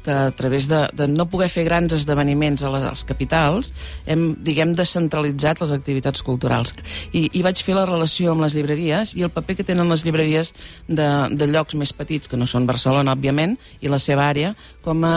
que 0.04 0.18
a 0.28 0.30
través 0.36 0.68
de, 0.70 0.84
de 0.94 1.08
no 1.08 1.28
poder 1.30 1.48
fer 1.52 1.64
grans 1.66 1.94
esdeveniments 1.96 2.62
a 2.62 2.69
les, 2.74 2.86
als 2.88 3.04
capitals 3.08 3.72
hem, 4.06 4.30
diguem, 4.46 4.74
descentralitzat 4.76 5.62
les 5.62 5.74
activitats 5.76 6.24
culturals. 6.26 6.74
I, 7.12 7.26
I 7.32 7.44
vaig 7.46 7.62
fer 7.64 7.76
la 7.78 7.86
relació 7.88 8.34
amb 8.34 8.44
les 8.44 8.56
llibreries 8.56 9.14
i 9.18 9.24
el 9.26 9.32
paper 9.34 9.58
que 9.60 9.66
tenen 9.66 9.90
les 9.90 10.04
llibreries 10.06 10.52
de, 10.88 11.08
de 11.34 11.50
llocs 11.50 11.76
més 11.78 11.92
petits, 11.96 12.30
que 12.30 12.38
no 12.40 12.48
són 12.50 12.68
Barcelona, 12.68 13.16
òbviament, 13.16 13.56
i 13.80 13.92
la 13.92 14.00
seva 14.02 14.28
àrea, 14.30 14.54
com 14.84 15.04
a, 15.04 15.14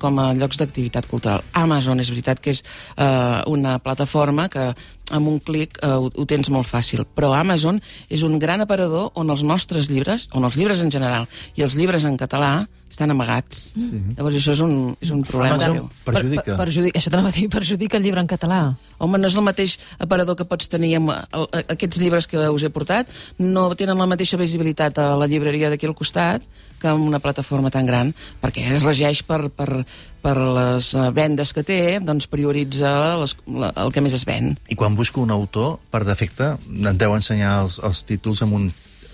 com 0.00 0.20
a 0.22 0.30
llocs 0.38 0.60
d'activitat 0.60 1.08
cultural. 1.10 1.44
Amazon 1.64 2.02
és 2.02 2.10
veritat 2.12 2.42
que 2.42 2.54
és 2.54 2.62
eh, 2.62 3.40
una 3.50 3.78
plataforma 3.82 4.48
que 4.52 4.72
amb 5.10 5.28
un 5.28 5.40
clic 5.42 5.76
eh, 5.82 5.90
ho, 5.90 6.08
ho 6.08 6.24
tens 6.28 6.48
molt 6.52 6.68
fàcil. 6.68 7.04
Però 7.16 7.34
Amazon 7.36 7.80
és 8.08 8.24
un 8.24 8.38
gran 8.38 8.64
aparador 8.64 9.10
on 9.18 9.30
els 9.34 9.44
nostres 9.44 9.90
llibres, 9.90 10.28
on 10.32 10.46
els 10.48 10.56
llibres 10.56 10.80
en 10.84 10.92
general 10.94 11.28
i 11.56 11.66
els 11.66 11.76
llibres 11.76 12.06
en 12.08 12.16
català 12.20 12.54
estan 12.94 13.10
amagats. 13.10 13.72
Mm. 13.74 14.14
Llavors 14.14 14.36
això 14.38 14.52
és 14.54 14.60
un, 14.62 14.74
és 15.02 15.10
un 15.10 15.24
problema 15.26 15.56
Amazon 15.58 15.88
perjudica. 16.06 16.44
Per, 16.44 16.52
per, 16.52 16.58
perjudica. 16.62 17.00
Això 17.00 17.10
t'anava 17.10 17.32
a 17.32 17.34
dir, 17.34 17.48
perjudica 17.50 17.98
el 17.98 18.06
llibre 18.06 18.22
en 18.22 18.30
català. 18.30 18.60
Home, 19.02 19.18
no 19.18 19.30
és 19.30 19.34
el 19.34 19.42
mateix 19.46 19.74
aparador 19.98 20.38
que 20.38 20.46
pots 20.46 20.70
tenir 20.70 20.92
amb 21.00 21.10
el, 21.10 21.48
aquests 21.74 21.98
llibres 21.98 22.30
que 22.30 22.46
us 22.54 22.62
he 22.62 22.70
portat, 22.70 23.10
no 23.42 23.66
tenen 23.74 23.98
la 23.98 24.06
mateixa 24.10 24.38
visibilitat 24.38 25.02
a 25.02 25.08
la 25.18 25.26
llibreria 25.30 25.72
d'aquí 25.72 25.90
al 25.90 25.98
costat 25.98 26.46
que 26.78 26.92
en 26.92 27.02
una 27.02 27.18
plataforma 27.18 27.72
tan 27.74 27.88
gran, 27.88 28.12
perquè 28.42 28.68
es 28.76 28.84
regeix 28.86 29.24
per, 29.26 29.48
per, 29.50 29.82
per 30.22 30.34
les 30.38 30.92
eh, 30.94 31.08
vendes 31.16 31.50
que 31.56 31.64
té, 31.66 31.80
doncs 32.04 32.28
prioritza 32.30 32.92
les, 33.22 33.34
la, 33.48 33.72
el 33.82 33.90
que 33.94 34.04
més 34.04 34.14
es 34.14 34.26
ven. 34.28 34.52
I 34.70 34.78
quan 34.78 34.93
busco 34.96 35.22
un 35.22 35.32
autor, 35.34 35.78
per 35.90 36.04
defecte, 36.06 36.54
et 36.58 36.98
deu 37.00 37.14
ensenyar 37.16 37.60
els, 37.64 37.80
els 37.84 38.04
títols 38.08 38.42
amb 38.44 38.58
un 38.60 38.70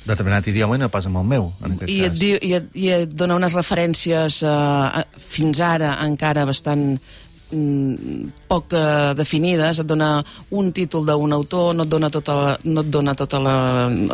determinat 0.07 0.47
idioma 0.49 0.77
i 0.77 0.81
no 0.81 0.89
pas 0.93 1.07
amb 1.07 1.21
el 1.21 1.27
meu, 1.29 1.51
en 1.65 1.75
aquest 1.75 1.91
I 1.91 1.99
cas. 2.01 2.07
et, 2.11 2.21
diu, 2.21 2.37
i, 2.41 2.53
et, 2.57 2.71
I 2.75 2.93
et 3.01 3.17
dona 3.17 3.37
unes 3.37 3.57
referències 3.57 4.41
eh, 4.49 5.03
fins 5.21 5.61
ara 5.65 5.93
encara 6.07 6.47
bastant 6.49 6.87
mm, 7.53 8.31
poc 8.49 8.73
eh, 8.77 9.13
definides, 9.19 9.83
et 9.83 9.89
dona 9.89 10.13
un 10.57 10.71
títol 10.77 11.05
d'un 11.09 11.37
autor, 11.37 11.75
no 11.77 11.85
et 11.85 11.93
dona, 11.93 12.11
tota 12.13 12.39
la, 12.39 12.55
no 12.65 12.85
et 12.85 12.93
dona 12.93 13.17
tota 13.19 13.43
la, 13.45 13.57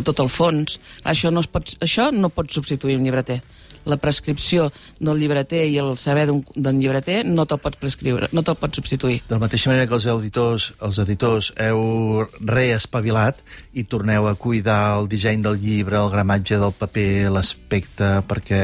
tot 0.03 0.25
el 0.25 0.33
fons. 0.33 0.81
Això 1.05 1.31
no, 1.31 1.45
es 1.45 1.51
pot, 1.51 1.77
això 1.87 2.11
no 2.15 2.33
pot 2.35 2.51
substituir 2.51 2.99
un 2.99 3.07
llibreter 3.07 3.41
la 3.87 3.99
prescripció 4.03 4.69
del 4.99 5.21
llibreter 5.23 5.65
i 5.71 5.79
el 5.83 5.95
saber 6.01 6.27
d'un 6.29 6.81
llibreter 6.81 7.23
no 7.27 7.47
te'l 7.47 7.63
pots 7.63 7.81
prescriure, 7.81 8.29
no 8.37 8.45
te'l 8.47 8.59
pots 8.61 8.81
substituir. 8.81 9.21
De 9.29 9.37
la 9.39 9.43
mateixa 9.47 9.71
manera 9.71 9.89
que 9.89 9.97
els 9.99 10.09
editors, 10.11 10.69
els 10.83 11.01
editors 11.03 11.53
heu 11.63 12.27
reespavilat 12.41 13.41
i 13.75 13.87
torneu 13.89 14.29
a 14.29 14.35
cuidar 14.35 14.99
el 14.99 15.11
disseny 15.13 15.45
del 15.47 15.61
llibre, 15.63 16.01
el 16.01 16.13
gramatge 16.13 16.61
del 16.61 16.75
paper, 16.77 17.31
l'aspecte, 17.35 18.13
perquè 18.29 18.63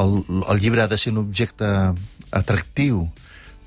el, 0.00 0.22
el 0.40 0.62
llibre 0.62 0.84
ha 0.84 0.90
de 0.90 0.98
ser 0.98 1.12
un 1.14 1.24
objecte 1.26 1.68
atractiu 2.30 3.08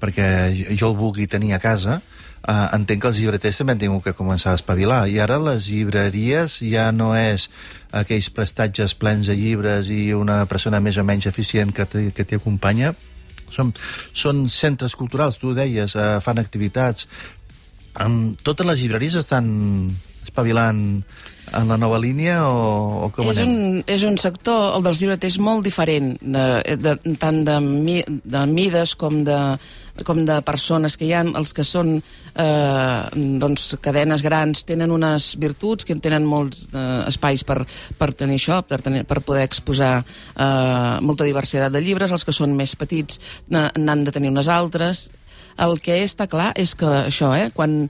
perquè 0.03 0.75
jo 0.75 0.89
el 0.91 0.97
vulgui 0.99 1.29
tenir 1.31 1.53
a 1.55 1.61
casa, 1.63 2.01
eh, 2.47 2.67
entenc 2.75 3.01
que 3.03 3.11
els 3.11 3.19
llibreters 3.21 3.61
també 3.61 3.75
han 3.75 3.81
tingut 3.81 4.05
que 4.07 4.15
començar 4.17 4.53
a 4.53 4.59
espavilar. 4.59 5.03
I 5.09 5.19
ara 5.23 5.39
les 5.41 5.69
llibreries 5.71 6.59
ja 6.67 6.89
no 6.95 7.13
és 7.17 7.49
aquells 7.91 8.29
prestatges 8.33 8.95
plens 8.99 9.29
de 9.29 9.37
llibres 9.39 9.89
i 9.93 10.13
una 10.17 10.43
persona 10.49 10.81
més 10.83 10.97
o 10.97 11.05
menys 11.07 11.29
eficient 11.31 11.73
que 11.75 11.87
t'hi 11.87 12.39
acompanya. 12.39 12.93
Són, 13.53 13.69
són 14.17 14.47
centres 14.49 14.95
culturals, 14.97 15.37
tu 15.37 15.53
deies, 15.53 15.95
eh, 15.95 16.17
fan 16.25 16.41
activitats. 16.41 17.07
Um, 18.01 18.33
totes 18.41 18.65
les 18.65 18.79
llibreries 18.81 19.19
estan 19.19 19.45
espavilant 20.23 21.03
en 21.53 21.67
la 21.69 21.77
nova 21.77 21.99
línia 22.01 22.39
o, 22.47 23.05
o 23.05 23.09
com 23.13 23.29
és 23.29 23.37
anem? 23.37 23.53
Un, 23.53 23.79
és 23.89 24.03
un 24.07 24.17
sector, 24.21 24.73
el 24.77 24.83
dels 24.85 25.01
llibreters, 25.01 25.37
molt 25.43 25.63
diferent, 25.65 26.15
de, 26.21 26.75
de, 26.79 26.95
tant 27.21 27.43
de, 27.45 27.59
mi, 27.61 27.99
de 28.01 28.43
mides 28.49 28.95
com 28.99 29.21
de, 29.27 29.37
com 30.07 30.23
de 30.25 30.39
persones 30.45 30.97
que 30.97 31.05
hi 31.05 31.13
ha, 31.13 31.21
els 31.37 31.53
que 31.53 31.65
són 31.67 31.95
eh, 31.99 33.01
doncs, 33.41 33.67
cadenes 33.83 34.23
grans 34.25 34.63
tenen 34.65 34.93
unes 34.93 35.33
virtuts, 35.41 35.85
que 35.85 35.97
tenen 36.01 36.25
molts 36.25 36.65
eh, 36.71 37.03
espais 37.11 37.45
per, 37.45 37.61
per 37.99 38.11
tenir 38.17 38.39
això, 38.41 38.61
per, 38.65 38.81
tenir, 38.85 39.03
per 39.09 39.21
poder 39.25 39.45
exposar 39.45 39.99
eh, 40.01 40.95
molta 41.05 41.27
diversitat 41.27 41.73
de 41.73 41.83
llibres, 41.83 42.15
els 42.15 42.25
que 42.25 42.33
són 42.35 42.57
més 42.57 42.73
petits 42.79 43.21
n'han 43.53 44.07
de 44.07 44.15
tenir 44.15 44.33
unes 44.33 44.49
altres. 44.49 45.09
El 45.61 45.77
que 45.83 45.99
està 46.01 46.25
clar 46.25 46.49
és 46.57 46.73
que 46.73 46.89
això, 47.03 47.35
eh, 47.37 47.51
quan 47.53 47.83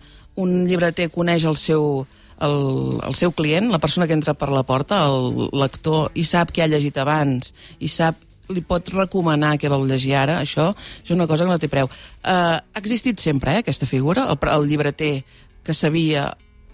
un 0.44 0.54
llibreter 0.68 1.08
coneix 1.14 1.46
el 1.48 1.56
seu, 1.56 2.04
el, 2.46 3.00
el 3.08 3.16
seu 3.18 3.34
client, 3.36 3.72
la 3.72 3.82
persona 3.84 4.08
que 4.08 4.18
entra 4.18 4.36
per 4.38 4.52
la 4.54 4.66
porta, 4.68 5.04
el 5.08 5.50
lector, 5.56 6.12
i 6.14 6.26
sap 6.28 6.54
què 6.54 6.66
ha 6.66 6.70
llegit 6.72 7.00
abans, 7.02 7.54
i 7.80 7.92
sap 7.92 8.22
li 8.52 8.62
pot 8.68 8.90
recomanar 8.92 9.56
què 9.60 9.72
vol 9.72 9.88
llegir 9.88 10.18
ara, 10.20 10.42
això 10.44 10.72
és 10.76 11.12
una 11.16 11.28
cosa 11.30 11.46
que 11.46 11.54
no 11.54 11.60
té 11.62 11.70
preu. 11.72 11.88
Uh, 11.88 12.60
ha 12.60 12.82
existit 12.82 13.22
sempre, 13.24 13.56
eh, 13.56 13.64
aquesta 13.64 13.88
figura, 13.90 14.28
el, 14.30 14.40
el 14.52 14.68
llibreter 14.68 15.14
que 15.64 15.74
sabia 15.74 16.28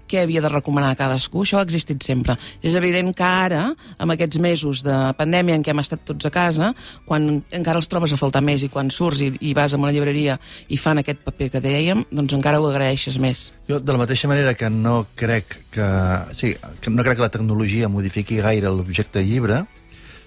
què 0.09 0.23
havia 0.23 0.41
de 0.43 0.51
recomanar 0.51 0.91
a 0.93 0.97
cadascú, 0.99 1.43
això 1.45 1.59
ha 1.59 1.65
existit 1.67 2.01
sempre. 2.03 2.35
És 2.65 2.75
evident 2.79 3.13
que 3.15 3.25
ara, 3.25 3.63
amb 3.97 4.15
aquests 4.15 4.39
mesos 4.41 4.83
de 4.85 4.97
pandèmia 5.19 5.57
en 5.59 5.65
què 5.65 5.73
hem 5.73 5.83
estat 5.83 6.03
tots 6.07 6.27
a 6.27 6.33
casa, 6.33 6.71
quan 7.05 7.29
encara 7.55 7.79
els 7.81 7.89
trobes 7.91 8.13
a 8.13 8.19
faltar 8.19 8.41
més 8.45 8.65
i 8.65 8.71
quan 8.73 8.91
surts 8.93 9.21
i, 9.25 9.31
i 9.51 9.53
vas 9.57 9.73
a 9.73 9.79
una 9.79 9.93
llibreria 9.95 10.39
i 10.69 10.79
fan 10.81 11.01
aquest 11.03 11.21
paper 11.25 11.51
que 11.55 11.63
dèiem, 11.63 12.05
doncs 12.11 12.35
encara 12.37 12.61
ho 12.61 12.69
agraeixes 12.69 13.19
més. 13.21 13.49
Jo, 13.69 13.79
de 13.79 13.95
la 13.95 14.01
mateixa 14.01 14.29
manera 14.31 14.55
que 14.57 14.69
no 14.73 15.03
crec 15.15 15.59
que... 15.73 15.89
Sí, 16.35 16.55
que 16.81 16.91
no 16.91 17.05
crec 17.05 17.19
que 17.19 17.27
la 17.27 17.33
tecnologia 17.33 17.89
modifiqui 17.91 18.41
gaire 18.41 18.71
l'objecte 18.73 19.23
llibre, 19.25 19.63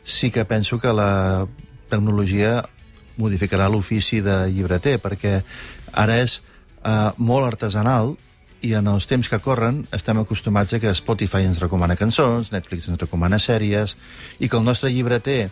sí 0.04 0.30
que 0.30 0.44
penso 0.44 0.78
que 0.78 0.92
la 0.94 1.46
tecnologia 1.90 2.62
modificarà 3.20 3.68
l'ofici 3.68 4.22
de 4.24 4.46
llibreter, 4.50 4.98
perquè 5.02 5.40
ara 5.92 6.18
és 6.22 6.40
eh, 6.40 7.10
molt 7.18 7.46
artesanal 7.46 8.14
i 8.62 8.72
en 8.78 8.88
els 8.90 9.08
temps 9.10 9.28
que 9.28 9.40
corren 9.42 9.82
estem 9.94 10.20
acostumats 10.22 10.74
a 10.74 10.80
que 10.82 10.92
Spotify 10.94 11.46
ens 11.48 11.60
recomana 11.62 11.98
cançons, 11.98 12.52
Netflix 12.54 12.88
ens 12.90 13.00
recomana 13.00 13.40
sèries, 13.42 13.96
i 14.38 14.48
que 14.48 14.58
el 14.58 14.64
nostre 14.64 14.92
llibreter, 14.92 15.50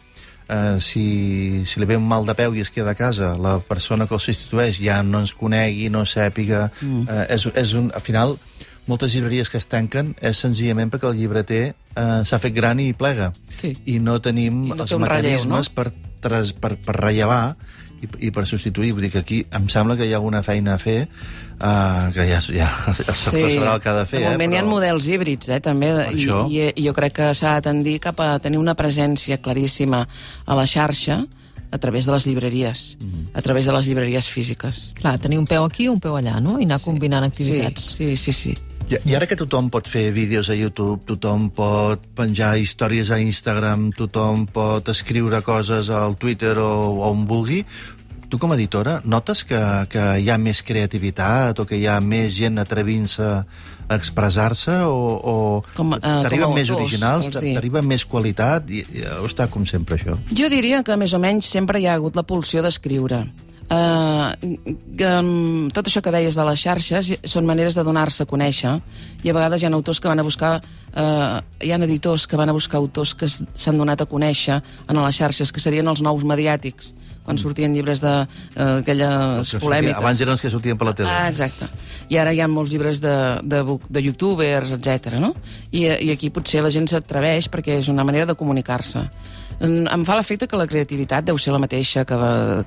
eh, 0.49 0.77
si, 0.81 1.65
si 1.67 1.81
li 1.81 1.89
ve 1.91 1.99
un 1.99 2.07
mal 2.09 2.27
de 2.27 2.37
peu 2.39 2.55
i 2.55 2.65
es 2.65 2.71
queda 2.71 2.95
a 2.95 2.99
casa, 2.99 3.35
la 3.39 3.59
persona 3.61 4.07
que 4.07 4.17
el 4.17 4.23
substitueix 4.23 4.81
ja 4.83 5.01
no 5.03 5.25
ens 5.25 5.35
conegui, 5.35 5.91
no 5.91 6.07
sàpiga... 6.07 6.69
Mm. 6.81 7.07
Eh, 7.09 7.27
és, 7.37 7.47
és 7.65 7.75
un, 7.79 7.91
al 7.95 8.05
final, 8.05 8.37
moltes 8.91 9.15
llibreries 9.15 9.51
que 9.51 9.61
es 9.61 9.69
tanquen 9.71 10.15
és 10.21 10.39
senzillament 10.41 10.91
perquè 10.91 11.11
el 11.11 11.19
llibreter 11.19 11.65
eh, 11.71 12.23
s'ha 12.27 12.41
fet 12.43 12.55
gran 12.57 12.81
i 12.83 12.93
plega. 12.97 13.33
Sí. 13.61 13.75
I 13.87 13.99
no 14.03 14.19
tenim 14.23 14.65
I 14.67 14.75
no 14.75 14.87
els 14.87 14.97
un 14.97 15.05
relleu, 15.05 15.37
mecanismes 15.45 15.71
no? 15.71 15.77
per, 15.77 15.91
per, 16.23 16.75
per 16.87 16.97
rellevar 16.99 17.45
i, 18.01 18.09
i 18.27 18.31
per 18.35 18.47
substituir. 18.49 18.93
Vull 18.97 19.07
dir 19.07 19.13
que 19.15 19.23
aquí 19.25 19.41
em 19.57 19.69
sembla 19.73 19.97
que 19.99 20.09
hi 20.09 20.15
ha 20.15 20.21
alguna 20.21 20.43
feina 20.47 20.75
a 20.75 20.81
fer 20.81 20.99
uh, 21.05 22.09
que 22.15 22.27
ja, 22.29 22.41
ja 22.41 22.71
el 22.93 22.97
sector 22.97 23.37
sí. 23.37 23.57
sabrà 23.59 23.75
el 23.77 23.83
que 23.85 23.91
ha 23.93 23.97
de 23.99 24.07
fer. 24.11 24.23
De 24.25 24.33
moment 24.35 24.55
eh, 24.55 24.57
hi 24.57 24.63
ha 24.63 24.69
models 24.69 25.11
híbrids, 25.11 25.51
eh, 25.51 25.61
també, 25.65 25.93
i, 25.93 26.07
això. 26.15 26.45
i, 26.49 26.71
i 26.75 26.87
jo 26.89 26.95
crec 26.97 27.19
que 27.21 27.35
s'ha 27.37 27.59
de 27.59 27.69
tendir 27.69 27.99
cap 28.03 28.23
a 28.25 28.33
tenir 28.43 28.61
una 28.61 28.77
presència 28.79 29.41
claríssima 29.43 30.07
a 30.47 30.59
la 30.59 30.67
xarxa 30.71 31.23
a 31.71 31.79
través 31.79 32.09
de 32.09 32.13
les 32.17 32.27
llibreries, 32.27 32.97
mm. 32.99 33.29
a 33.39 33.43
través 33.47 33.69
de 33.69 33.77
les 33.77 33.87
llibreries 33.87 34.27
físiques. 34.27 34.89
Clar, 34.99 35.21
tenir 35.23 35.39
un 35.39 35.47
peu 35.47 35.63
aquí 35.63 35.87
i 35.87 35.93
un 35.93 36.01
peu 36.03 36.17
allà, 36.19 36.41
no? 36.43 36.59
I 36.59 36.67
anar 36.67 36.81
sí. 36.83 36.91
combinant 36.91 37.29
activitats. 37.29 37.93
Sí, 37.95 38.17
sí, 38.17 38.33
sí. 38.33 38.57
sí. 38.57 38.70
I, 38.91 38.99
I 39.07 39.15
ara 39.15 39.27
que 39.31 39.37
tothom 39.39 39.69
pot 39.71 39.87
fer 39.87 40.09
vídeos 40.11 40.49
a 40.51 40.57
YouTube, 40.59 41.05
tothom 41.07 41.47
pot 41.55 42.03
penjar 42.19 42.57
històries 42.59 43.13
a 43.15 43.21
Instagram, 43.23 43.93
tothom 43.95 44.49
pot 44.51 44.89
escriure 44.91 45.39
coses 45.47 45.93
al 45.95 46.17
Twitter 46.19 46.57
o, 46.59 46.67
o 46.99 47.05
on 47.07 47.23
vulgui, 47.31 47.61
tu 48.31 48.39
com 48.43 48.51
a 48.51 48.57
editora 48.59 48.97
notes 49.07 49.45
que, 49.47 49.61
que 49.91 50.07
hi 50.19 50.27
ha 50.31 50.39
més 50.43 50.65
creativitat 50.67 51.63
o 51.63 51.67
que 51.71 51.79
hi 51.79 51.87
ha 51.87 52.01
més 52.03 52.35
gent 52.35 52.59
atrevint-se 52.59 53.29
a 53.31 53.95
expressar-se 53.95 54.81
o, 54.87 54.99
o 55.23 55.37
Com, 55.77 55.95
eh, 55.95 56.01
t'arriben 56.03 56.55
més 56.55 56.73
autors, 56.75 56.89
originals, 56.91 57.31
t'arriba 57.35 57.83
més 57.87 58.03
qualitat 58.07 58.71
i, 58.75 58.83
i, 58.83 59.05
o 59.21 59.31
està 59.31 59.47
com 59.55 59.67
sempre 59.71 60.01
això? 60.01 60.19
Jo 60.35 60.51
diria 60.51 60.83
que 60.83 60.99
més 60.99 61.15
o 61.15 61.23
menys 61.23 61.47
sempre 61.47 61.79
hi 61.79 61.87
ha 61.87 61.95
hagut 61.95 62.19
la 62.19 62.27
pulsió 62.27 62.63
d'escriure. 62.67 63.23
Uh, 63.71 64.35
que, 64.99 65.07
um, 65.23 65.69
tot 65.71 65.87
això 65.87 66.01
que 66.03 66.11
deies 66.11 66.35
de 66.35 66.43
les 66.49 66.59
xarxes 66.59 67.13
són 67.23 67.47
maneres 67.47 67.77
de 67.79 67.85
donar-se 67.87 68.25
a 68.25 68.27
conèixer 68.27 68.73
i 69.23 69.31
a 69.31 69.35
vegades 69.37 69.63
hi 69.63 69.69
ha 69.69 69.71
autors 69.71 70.01
que 70.03 70.11
van 70.11 70.19
a 70.19 70.25
buscar 70.27 70.57
uh, 70.59 71.39
hi 71.63 71.71
ha 71.71 71.79
editors 71.87 72.25
que 72.27 72.35
van 72.41 72.51
a 72.51 72.57
buscar 72.57 72.81
autors 72.81 73.13
que 73.15 73.29
s'han 73.31 73.79
donat 73.79 74.03
a 74.03 74.09
conèixer 74.11 74.57
en 74.89 74.99
les 74.99 75.15
xarxes, 75.21 75.53
que 75.55 75.63
serien 75.63 75.87
els 75.87 76.03
nous 76.03 76.25
mediàtics 76.27 76.91
quan 77.23 77.39
sortien 77.39 77.71
llibres 77.77 78.01
d'aquelles 78.03 79.07
Els 79.39 79.51
que 79.55 79.59
polèmiques. 79.63 79.95
sortien- 79.95 80.03
Abans 80.03 80.21
eren 80.21 80.33
els 80.35 80.41
que 80.43 80.51
sortien 80.51 80.77
per 80.79 80.87
la 80.89 80.95
tele. 80.97 81.11
Ah, 81.13 81.29
exacte. 81.31 81.69
I 82.11 82.17
ara 82.19 82.33
hi 82.35 82.41
ha 82.41 82.49
molts 82.49 82.73
llibres 82.73 82.99
de, 83.01 83.13
de, 83.45 83.61
de 83.89 84.03
youtubers, 84.03 84.73
etc. 84.73 85.15
no? 85.21 85.35
I, 85.71 85.85
I 85.87 86.11
aquí 86.11 86.31
potser 86.35 86.63
la 86.65 86.71
gent 86.75 86.89
s'atreveix 86.91 87.47
perquè 87.53 87.79
és 87.79 87.87
una 87.93 88.03
manera 88.09 88.27
de 88.27 88.35
comunicar-se. 88.35 89.05
Em 89.61 89.85
em 89.93 90.05
fa 90.09 90.17
l'efecte 90.17 90.47
que 90.49 90.57
la 90.57 90.67
creativitat 90.69 91.27
deu 91.27 91.39
ser 91.39 91.53
la 91.53 91.61
mateixa 91.61 92.07
que, 92.09 92.17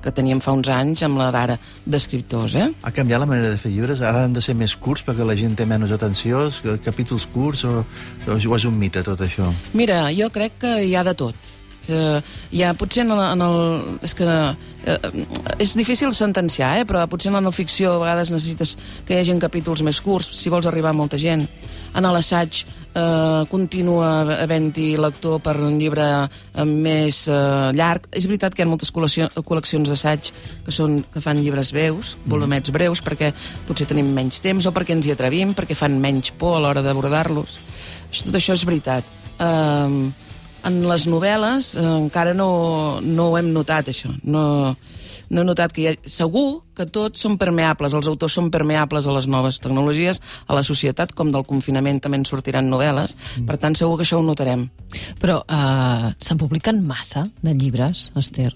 que 0.02 0.12
teníem 0.14 0.40
fa 0.44 0.54
uns 0.54 0.68
anys 0.70 1.02
amb 1.02 1.18
la 1.18 1.30
d'ara 1.34 1.56
d'escriptors, 1.86 2.54
eh? 2.54 2.68
Ha 2.86 2.92
canviat 2.94 3.22
la 3.22 3.26
manera 3.26 3.50
de 3.50 3.58
fer 3.58 3.72
llibres? 3.74 4.00
Ara 4.00 4.22
han 4.28 4.36
de 4.36 4.42
ser 4.44 4.54
més 4.58 4.76
curts 4.78 5.02
perquè 5.06 5.26
la 5.26 5.34
gent 5.38 5.56
té 5.58 5.66
menys 5.66 5.94
atenció? 5.94 6.46
Capítols 6.84 7.26
curts 7.34 7.64
o, 7.66 7.82
o 8.30 8.38
és 8.38 8.68
un 8.70 8.78
mite 8.78 9.02
tot 9.02 9.26
això? 9.26 9.50
Mira, 9.74 10.06
jo 10.14 10.30
crec 10.30 10.60
que 10.62 10.78
hi 10.86 10.94
ha 10.94 11.02
de 11.06 11.18
tot. 11.18 11.52
Eh, 11.88 12.20
hi 12.54 12.62
ha, 12.64 12.72
potser 12.78 13.04
en 13.04 13.12
el, 13.12 13.22
en 13.26 13.42
el... 13.44 13.58
És 14.06 14.14
que 14.16 14.24
eh, 14.24 15.10
és 15.58 15.74
difícil 15.76 16.14
sentenciar, 16.16 16.76
eh? 16.80 16.86
però 16.88 17.04
potser 17.10 17.32
en 17.32 17.38
la 17.40 17.44
no 17.44 17.52
ficció 17.52 17.96
a 17.96 18.02
vegades 18.06 18.32
necessites 18.32 18.76
que 19.04 19.16
hi 19.16 19.20
hagi 19.20 19.36
capítols 19.42 19.82
més 19.84 20.00
curts 20.00 20.30
si 20.38 20.52
vols 20.52 20.70
arribar 20.70 20.94
a 20.94 21.00
molta 21.02 21.20
gent. 21.20 21.44
En 21.94 22.06
l'assaig 22.10 22.64
eh, 22.94 23.42
continua 23.50 24.08
havent-hi 24.42 24.94
lector 24.98 25.38
per 25.44 25.54
un 25.62 25.76
llibre 25.78 26.06
eh, 26.24 26.64
més 26.66 27.24
eh, 27.28 27.70
llarg. 27.76 28.08
És 28.10 28.26
veritat 28.26 28.54
que 28.54 28.64
hi 28.64 28.66
ha 28.66 28.70
moltes 28.70 28.90
col·leccions 28.94 29.90
d'assaig 29.90 30.32
que, 30.66 30.74
són, 30.74 31.02
que 31.14 31.22
fan 31.24 31.42
llibres 31.42 31.70
breus, 31.76 32.16
volumets 32.26 32.74
breus, 32.74 33.02
perquè 33.04 33.32
potser 33.68 33.86
tenim 33.90 34.10
menys 34.16 34.42
temps 34.44 34.66
o 34.66 34.74
perquè 34.74 34.96
ens 34.96 35.06
hi 35.06 35.14
atrevim, 35.14 35.54
perquè 35.54 35.78
fan 35.78 36.00
menys 36.02 36.34
por 36.38 36.58
a 36.58 36.64
l'hora 36.64 36.82
d'abordar-los. 36.84 37.58
Tot 38.24 38.38
això 38.38 38.58
és 38.58 38.66
veritat. 38.66 39.06
Eh, 39.38 40.30
en 40.64 40.80
les 40.88 41.06
novel·les 41.10 41.74
eh, 41.76 41.88
encara 42.00 42.34
no, 42.34 43.00
no 43.04 43.30
ho 43.30 43.38
hem 43.38 43.52
notat, 43.54 43.90
això. 43.92 44.14
No, 44.24 44.74
no 45.34 45.42
he 45.42 45.48
notat 45.48 45.74
que 45.74 45.82
hi 45.82 45.88
ha... 45.90 45.94
Segur 46.08 46.62
que 46.74 46.86
tots 46.90 47.22
són 47.24 47.36
permeables, 47.38 47.94
els 47.94 48.08
autors 48.10 48.34
són 48.38 48.50
permeables 48.54 49.06
a 49.06 49.14
les 49.14 49.28
noves 49.30 49.60
tecnologies, 49.62 50.20
a 50.46 50.56
la 50.56 50.64
societat, 50.66 51.12
com 51.14 51.30
del 51.34 51.46
confinament 51.46 52.00
també 52.02 52.22
en 52.22 52.26
sortiran 52.28 52.70
novel·les. 52.70 53.14
Per 53.46 53.58
tant, 53.60 53.76
segur 53.78 53.98
que 53.98 54.06
això 54.06 54.18
ho 54.18 54.26
notarem. 54.26 54.68
Però 55.22 55.40
uh, 55.42 56.10
se'n 56.22 56.40
publiquen 56.40 56.82
massa 56.86 57.26
de 57.42 57.54
llibres, 57.54 58.10
Esther? 58.18 58.52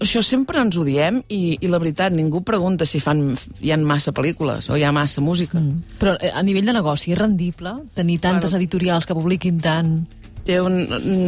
Això 0.00 0.22
sempre 0.24 0.60
ens 0.62 0.76
ho 0.80 0.84
diem 0.86 1.18
i, 1.28 1.58
i 1.60 1.68
la 1.68 1.80
veritat, 1.82 2.14
ningú 2.16 2.40
pregunta 2.48 2.86
si 2.88 3.00
fan, 3.02 3.34
hi 3.60 3.72
ha 3.74 3.76
massa 3.76 4.14
pel·lícules 4.16 4.70
o 4.72 4.78
hi 4.78 4.86
ha 4.88 4.92
massa 4.94 5.20
música. 5.20 5.60
Mm. 5.60 5.98
Però 6.00 6.14
eh, 6.16 6.30
a 6.32 6.40
nivell 6.46 6.70
de 6.70 6.76
negoci 6.78 7.12
és 7.12 7.20
rendible 7.20 7.74
tenir 7.92 8.16
tantes 8.22 8.52
Bueno. 8.52 8.62
editorials 8.62 9.06
que 9.08 9.16
publiquin 9.18 9.60
tant... 9.60 9.94
Té 10.46 10.58
un, 10.60 10.80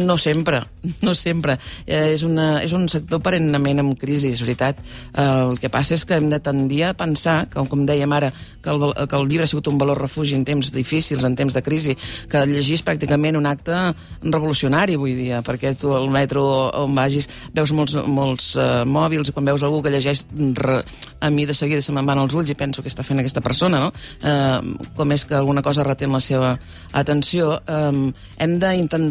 no 0.05 0.17
sempre, 0.19 0.61
no 1.05 1.13
sempre. 1.15 1.57
Eh, 1.85 2.15
és, 2.15 2.23
una, 2.27 2.61
és 2.65 2.73
un 2.75 2.87
sector 2.91 3.21
perennament 3.23 3.79
en 3.83 3.93
crisi, 3.99 4.33
és 4.35 4.43
veritat. 4.43 4.81
Eh, 5.13 5.23
el 5.23 5.59
que 5.61 5.71
passa 5.71 5.95
és 5.95 6.05
que 6.05 6.19
hem 6.19 6.27
de 6.31 6.41
tendir 6.43 6.83
a 6.89 6.93
pensar, 6.97 7.45
que, 7.51 7.63
com 7.69 7.85
dèiem 7.87 8.11
ara, 8.15 8.31
que 8.63 8.73
el, 8.73 8.89
que 9.07 9.15
el 9.15 9.29
llibre 9.29 9.45
ha 9.45 9.51
sigut 9.51 9.69
un 9.71 9.79
valor 9.79 10.01
refugi 10.01 10.35
en 10.35 10.45
temps 10.47 10.71
difícils, 10.73 11.23
en 11.23 11.35
temps 11.37 11.53
de 11.53 11.63
crisi, 11.63 11.95
que 12.31 12.43
llegir 12.49 12.79
és 12.79 12.85
pràcticament 12.85 13.37
un 13.39 13.47
acte 13.49 13.77
revolucionari 14.23 14.97
avui 14.99 15.15
dia, 15.17 15.41
perquè 15.45 15.75
tu 15.79 15.93
al 15.95 16.09
metro 16.11 16.45
on 16.83 16.95
vagis 16.97 17.29
veus 17.55 17.71
molts, 17.75 17.95
molts 18.07 18.51
eh, 18.59 18.83
mòbils 18.89 19.29
i 19.29 19.35
quan 19.35 19.47
veus 19.47 19.63
algú 19.63 19.81
que 19.85 19.93
llegeix 19.93 20.25
re, 20.59 20.81
a 21.19 21.29
mi 21.29 21.45
de 21.45 21.55
seguida 21.57 21.81
se 21.81 21.93
me'n 21.95 22.07
van 22.07 22.21
els 22.21 22.35
ulls 22.35 22.51
i 22.51 22.57
penso 22.57 22.83
què 22.83 22.91
està 22.91 23.05
fent 23.05 23.21
aquesta 23.21 23.43
persona, 23.45 23.79
no? 23.85 23.91
Eh, 24.25 24.89
com 24.97 25.15
és 25.15 25.25
que 25.25 25.37
alguna 25.37 25.63
cosa 25.65 25.85
retén 25.85 26.13
la 26.13 26.21
seva 26.23 26.55
atenció. 26.93 27.59
Eh, 27.65 28.11
hem 28.41 28.57
d'intentar, 28.59 29.04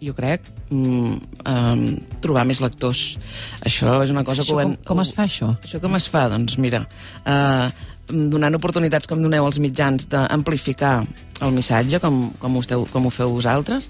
jo 0.00 0.14
crec, 0.14 0.50
mm, 0.70 1.14
eh, 1.44 2.20
trobar 2.20 2.44
més 2.46 2.60
lectors. 2.60 3.18
Això 3.64 4.02
és 4.04 4.10
una 4.10 4.24
cosa 4.24 4.42
Això 4.42 4.56
que 4.56 4.62
hem... 4.62 4.74
com, 4.76 4.84
com 4.94 5.00
es 5.00 5.14
fa, 5.16 5.24
això? 5.24 5.54
Això 5.64 5.80
com 5.80 5.96
es 5.96 6.08
fa? 6.08 6.28
Doncs 6.28 6.58
mira, 6.58 6.86
eh, 7.24 7.70
donant 8.10 8.54
oportunitats 8.58 9.08
com 9.08 9.20
doneu 9.22 9.44
als 9.46 9.58
mitjans 9.62 10.08
d'amplificar 10.10 11.04
el 11.40 11.54
missatge, 11.56 12.00
com, 12.02 12.30
com, 12.38 12.56
ho 12.56 12.60
esteu, 12.60 12.84
com 12.92 13.06
ho 13.06 13.12
feu 13.14 13.30
vosaltres, 13.32 13.88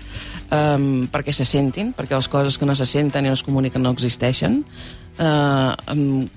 um, 0.55 1.09
perquè 1.11 1.35
se 1.35 1.47
sentin, 1.49 1.93
perquè 1.97 2.15
les 2.15 2.29
coses 2.31 2.59
que 2.59 2.69
no 2.69 2.77
se 2.79 2.87
senten 2.87 3.27
i 3.27 3.33
no 3.33 3.39
es 3.39 3.43
comuniquen 3.47 3.83
no 3.83 3.95
existeixen, 3.97 4.61
um, 5.21 6.29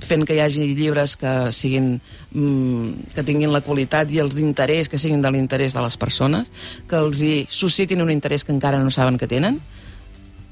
fent 0.00 0.24
que 0.26 0.36
hi 0.36 0.42
hagi 0.44 0.68
llibres 0.74 1.16
que 1.20 1.32
siguin 1.54 1.92
um, 2.34 2.94
que 3.14 3.24
tinguin 3.26 3.52
la 3.52 3.62
qualitat 3.66 4.10
i 4.12 4.20
els 4.22 4.36
d'interès, 4.38 4.88
que 4.88 4.98
siguin 4.98 5.22
de 5.22 5.32
l'interès 5.32 5.76
de 5.76 5.84
les 5.84 5.98
persones, 6.00 6.48
que 6.88 6.98
els 6.98 7.22
hi 7.22 7.34
suscitin 7.50 8.02
un 8.02 8.12
interès 8.12 8.44
que 8.44 8.54
encara 8.56 8.80
no 8.80 8.90
saben 8.94 9.20
que 9.20 9.30
tenen, 9.30 9.60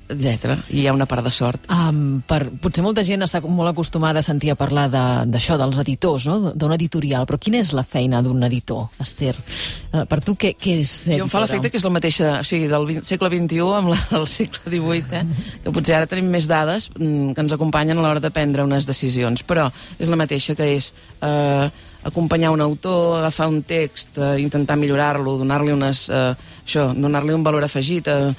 etc. 0.08 0.56
I 0.72 0.82
hi 0.82 0.86
ha 0.88 0.92
una 0.96 1.06
part 1.06 1.24
de 1.26 1.30
sort. 1.34 1.66
Um, 1.72 2.20
per, 2.26 2.46
potser 2.62 2.82
molta 2.84 3.04
gent 3.06 3.22
està 3.26 3.40
molt 3.44 3.70
acostumada 3.70 4.20
a 4.20 4.26
sentir 4.26 4.50
a 4.52 4.56
parlar 4.58 4.88
de- 4.92 5.04
d'això, 5.32 5.56
de, 5.56 5.64
dels 5.64 5.78
editors, 5.84 6.26
no? 6.26 6.52
d'un 6.54 6.72
editorial, 6.74 7.26
però 7.28 7.38
quina 7.38 7.58
és 7.60 7.72
la 7.76 7.84
feina 7.84 8.22
d'un 8.22 8.42
editor, 8.46 8.88
Esther? 9.00 9.34
Uh, 9.92 10.04
per 10.08 10.20
tu, 10.24 10.34
què, 10.40 10.54
què 10.58 10.78
és 10.82 10.90
ser 11.04 11.18
Jo 11.18 11.24
em 11.26 11.28
fa 11.28 11.38
editora? 11.38 11.44
l'efecte 11.46 11.70
que 11.70 11.78
és 11.80 11.84
la 11.84 11.94
mateixa, 11.94 12.32
o 12.40 12.44
sigui, 12.46 12.68
del 12.70 12.86
vint- 12.88 13.04
segle 13.04 13.30
XXI 13.32 13.60
amb 13.78 13.92
la 13.94 14.00
del 14.10 14.26
segle 14.30 14.64
XVIII, 14.72 15.20
eh? 15.20 15.60
que 15.64 15.72
potser 15.74 15.98
ara 15.98 16.06
tenim 16.10 16.30
més 16.32 16.48
dades 16.50 16.90
mm, 16.96 17.32
que 17.36 17.44
ens 17.46 17.52
acompanyen 17.56 17.98
a 17.98 18.02
l'hora 18.06 18.20
de 18.24 18.30
prendre 18.34 18.64
unes 18.64 18.86
decisions, 18.88 19.44
però 19.44 19.68
és 19.98 20.08
la 20.08 20.16
mateixa 20.20 20.54
que 20.58 20.72
és 20.76 20.92
eh, 21.20 21.70
acompanyar 22.02 22.50
un 22.50 22.60
autor, 22.60 23.18
agafar 23.18 23.48
un 23.48 23.62
text, 23.62 24.18
eh, 24.18 24.40
intentar 24.40 24.76
millorar-lo, 24.76 25.36
donar-li 25.38 25.72
unes, 25.72 26.08
eh, 26.08 26.34
això, 26.64 26.92
donar-li 26.94 27.34
un 27.34 27.44
valor 27.44 27.64
afegit, 27.64 28.08
eh, 28.08 28.34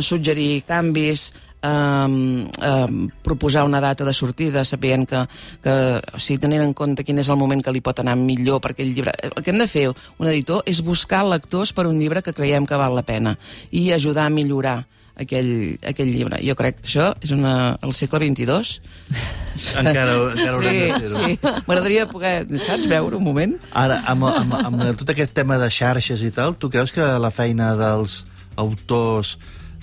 suggerir 0.00 0.64
canvis, 0.64 1.32
um, 1.64 2.44
um, 2.44 3.10
proposar 3.22 3.64
una 3.64 3.80
data 3.80 4.04
de 4.04 4.12
sortida 4.12 4.64
sapient 4.64 5.08
que, 5.08 5.22
que 5.62 5.74
o 6.14 6.20
sigui, 6.20 6.40
tenint 6.42 6.62
en 6.62 6.74
compte 6.76 7.04
quin 7.04 7.18
és 7.22 7.30
el 7.32 7.40
moment 7.40 7.62
que 7.64 7.72
li 7.72 7.82
pot 7.84 8.00
anar 8.02 8.16
millor 8.20 8.60
per 8.60 8.74
aquell 8.74 8.92
llibre. 8.94 9.14
El 9.30 9.42
que 9.42 9.54
hem 9.54 9.62
de 9.62 9.68
fer 9.70 9.88
un 9.90 10.28
editor 10.28 10.62
és 10.66 10.82
buscar 10.84 11.24
lectors 11.26 11.72
per 11.72 11.86
un 11.88 11.98
llibre 12.00 12.22
que 12.22 12.36
creiem 12.36 12.66
que 12.66 12.80
val 12.80 12.96
la 12.96 13.06
pena 13.06 13.36
i 13.70 13.90
ajudar 13.92 14.28
a 14.28 14.34
millorar 14.34 14.82
aquell, 15.20 15.78
aquell 15.86 16.10
llibre. 16.10 16.40
Jo 16.44 16.54
crec 16.58 16.80
que 16.80 16.88
això 16.88 17.10
és 17.22 17.30
una, 17.34 17.76
el 17.82 17.92
segle 17.96 18.20
XXII. 18.24 18.80
Encara, 19.80 20.14
encara 20.34 20.52
haurem 20.56 20.74
Sí, 20.74 20.78
de 20.78 21.00
fer-ho. 21.00 21.24
sí. 21.24 21.38
M'agradaria 21.68 22.06
poder, 22.10 22.34
saps, 22.58 22.88
veure 22.90 23.16
un 23.20 23.24
moment? 23.24 23.56
Ara, 23.72 24.00
amb, 24.10 24.26
amb, 24.30 24.54
amb 24.58 24.82
tot 24.98 25.12
aquest 25.14 25.34
tema 25.36 25.58
de 25.62 25.68
xarxes 25.70 26.22
i 26.26 26.32
tal, 26.34 26.56
tu 26.58 26.70
creus 26.72 26.90
que 26.94 27.06
la 27.22 27.30
feina 27.30 27.72
dels 27.78 28.24
autors 28.58 29.36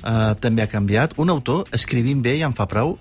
eh, 0.03 0.33
també 0.43 0.65
ha 0.65 0.71
canviat? 0.71 1.15
Un 1.21 1.31
autor, 1.31 1.63
escrivint 1.75 2.19
bé, 2.23 2.37
ja 2.41 2.49
en 2.51 2.55
fa 2.57 2.67
prou? 2.67 2.97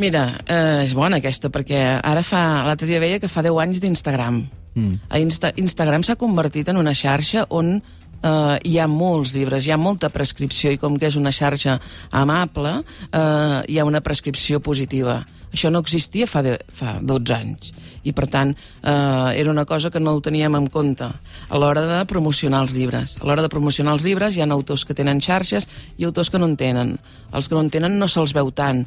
Mira, 0.00 0.26
eh, 0.48 0.82
és 0.84 0.92
bona 0.96 1.18
aquesta, 1.20 1.50
perquè 1.52 1.80
ara 2.02 2.22
fa... 2.26 2.64
L'altre 2.66 2.88
dia 2.88 3.00
veia 3.00 3.20
que 3.20 3.28
fa 3.30 3.42
10 3.44 3.58
anys 3.64 3.80
d'Instagram. 3.84 4.42
Mm. 4.72 4.94
Insta 5.20 5.50
Instagram 5.60 6.00
s'ha 6.04 6.16
convertit 6.16 6.70
en 6.72 6.78
una 6.80 6.94
xarxa 6.96 7.42
on 7.52 7.74
eh, 8.22 8.58
hi 8.64 8.78
ha 8.78 8.88
molts 8.88 9.34
llibres, 9.36 9.66
hi 9.66 9.74
ha 9.74 9.80
molta 9.80 10.10
prescripció 10.14 10.72
i 10.72 10.80
com 10.80 10.98
que 10.98 11.10
és 11.10 11.18
una 11.20 11.34
xarxa 11.34 11.78
amable, 12.10 12.78
eh, 13.10 13.60
hi 13.68 13.78
ha 13.78 13.88
una 13.88 14.00
prescripció 14.00 14.60
positiva. 14.60 15.22
Això 15.52 15.68
no 15.70 15.82
existia 15.84 16.26
fa, 16.26 16.40
de, 16.42 16.56
fa 16.72 16.96
12 17.02 17.34
anys 17.36 17.72
i 18.02 18.12
per 18.16 18.26
tant 18.30 18.50
eh, 18.50 19.38
era 19.38 19.50
una 19.50 19.64
cosa 19.68 19.90
que 19.90 20.00
no 20.00 20.16
ho 20.16 20.22
teníem 20.24 20.56
en 20.58 20.66
compte 20.72 21.06
a 21.06 21.60
l'hora 21.60 21.84
de 21.86 22.00
promocionar 22.10 22.64
els 22.64 22.74
llibres. 22.74 23.18
A 23.20 23.26
l'hora 23.28 23.44
de 23.44 23.52
promocionar 23.52 23.94
els 23.94 24.06
llibres 24.06 24.36
hi 24.36 24.42
ha 24.42 24.48
autors 24.50 24.86
que 24.88 24.96
tenen 24.96 25.20
xarxes 25.22 25.68
i 25.98 26.08
autors 26.08 26.30
que 26.30 26.40
no 26.40 26.48
en 26.50 26.56
tenen. 26.56 26.96
Els 27.32 27.48
que 27.48 27.54
no 27.54 27.62
en 27.62 27.70
tenen 27.70 27.98
no 28.00 28.08
se'ls 28.08 28.34
veu 28.34 28.50
tant, 28.50 28.86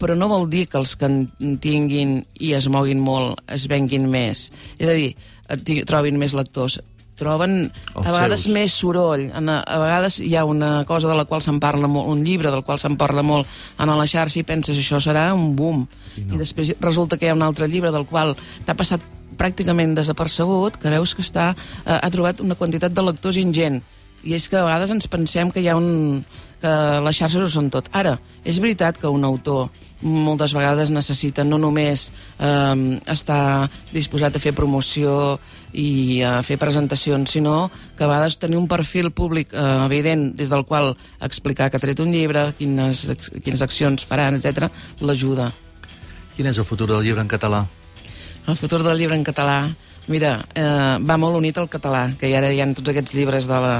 però 0.00 0.16
no 0.16 0.28
vol 0.28 0.48
dir 0.50 0.66
que 0.68 0.80
els 0.80 0.96
que 0.98 1.08
en 1.08 1.58
tinguin 1.62 2.18
i 2.40 2.52
es 2.56 2.68
moguin 2.68 3.00
molt 3.00 3.40
es 3.52 3.68
venguin 3.70 4.08
més. 4.10 4.50
És 4.78 4.88
a 4.90 4.96
dir, 4.96 5.84
trobin 5.86 6.18
més 6.20 6.34
lectors 6.36 6.80
troben 7.16 7.72
Els 7.94 8.06
a 8.06 8.12
vegades 8.12 8.44
seus. 8.44 8.54
més 8.54 8.76
soroll. 8.76 9.26
En, 9.34 9.48
a, 9.48 9.60
a 9.60 9.78
vegades 9.82 10.20
hi 10.20 10.34
ha 10.36 10.44
una 10.44 10.84
cosa 10.88 11.08
de 11.08 11.16
la 11.18 11.24
qual 11.24 11.42
se'n 11.44 11.60
parla 11.62 11.88
molt, 11.90 12.10
un 12.12 12.24
llibre 12.24 12.52
del 12.52 12.64
qual 12.64 12.80
se'n 12.82 12.98
parla 13.00 13.24
molt 13.26 13.48
en 13.80 13.92
la 13.92 14.06
xarxa 14.06 14.40
i 14.40 14.46
penses 14.46 14.78
això 14.78 15.00
serà 15.02 15.30
un 15.34 15.54
boom. 15.56 15.86
I, 16.16 16.24
no. 16.24 16.36
I 16.36 16.44
després 16.44 16.74
resulta 16.80 17.16
que 17.16 17.26
hi 17.26 17.32
ha 17.32 17.38
un 17.38 17.44
altre 17.46 17.68
llibre 17.68 17.92
del 17.94 18.06
qual 18.06 18.36
t'ha 18.66 18.76
passat 18.76 19.04
pràcticament 19.36 19.94
desapercebut, 19.96 20.78
que 20.80 20.92
veus 20.92 21.14
que 21.14 21.24
està, 21.24 21.50
eh, 21.84 21.98
ha 21.98 22.10
trobat 22.12 22.40
una 22.40 22.56
quantitat 22.56 22.94
de 22.94 23.04
lectors 23.04 23.36
ingent. 23.40 23.82
I 24.26 24.34
és 24.34 24.48
que 24.48 24.58
a 24.58 24.64
vegades 24.64 24.90
ens 24.90 25.06
pensem 25.08 25.52
que 25.52 25.60
hi 25.62 25.68
ha 25.68 25.76
un... 25.76 26.24
que 26.60 26.70
les 27.04 27.18
xarxes 27.18 27.42
ho 27.42 27.48
són 27.52 27.68
tot. 27.70 27.90
Ara, 27.92 28.16
és 28.42 28.58
veritat 28.64 28.96
que 28.98 29.10
un 29.12 29.24
autor 29.28 29.68
moltes 30.02 30.54
vegades 30.56 30.90
necessita 30.90 31.44
no 31.44 31.58
només 31.60 32.10
eh, 32.38 33.00
estar 33.12 33.68
disposat 33.92 34.36
a 34.36 34.42
fer 34.42 34.54
promoció 34.56 35.38
i 35.76 36.22
a 36.24 36.40
fer 36.46 36.56
presentacions, 36.58 37.30
sinó 37.36 37.70
que 37.96 38.04
a 38.04 38.08
vegades 38.08 38.38
tenir 38.40 38.56
un 38.56 38.68
perfil 38.68 39.10
públic 39.12 39.52
eh, 39.52 39.64
evident 39.84 40.30
des 40.36 40.50
del 40.50 40.64
qual 40.64 40.94
explicar 41.20 41.68
que 41.70 41.76
ha 41.76 41.82
tret 41.82 42.00
un 42.00 42.12
llibre, 42.14 42.48
quines, 42.58 43.04
quines 43.44 43.62
accions 43.62 44.08
faran, 44.08 44.40
etc 44.40 44.70
l'ajuda. 45.04 45.50
Quin 46.36 46.48
és 46.48 46.58
el 46.58 46.68
futur 46.68 46.88
del 46.90 47.04
llibre 47.04 47.22
en 47.24 47.28
català? 47.28 47.66
El 48.46 48.56
futur 48.56 48.82
del 48.84 48.98
llibre 48.98 49.16
en 49.18 49.24
català, 49.26 49.58
mira, 50.08 50.38
eh, 50.54 50.96
va 51.02 51.20
molt 51.20 51.36
unit 51.36 51.56
al 51.58 51.68
català, 51.68 52.08
que 52.16 52.30
ara 52.36 52.52
hi 52.52 52.60
ha 52.62 52.68
tots 52.72 52.92
aquests 52.92 53.16
llibres 53.18 53.48
de 53.50 53.60
la, 53.60 53.76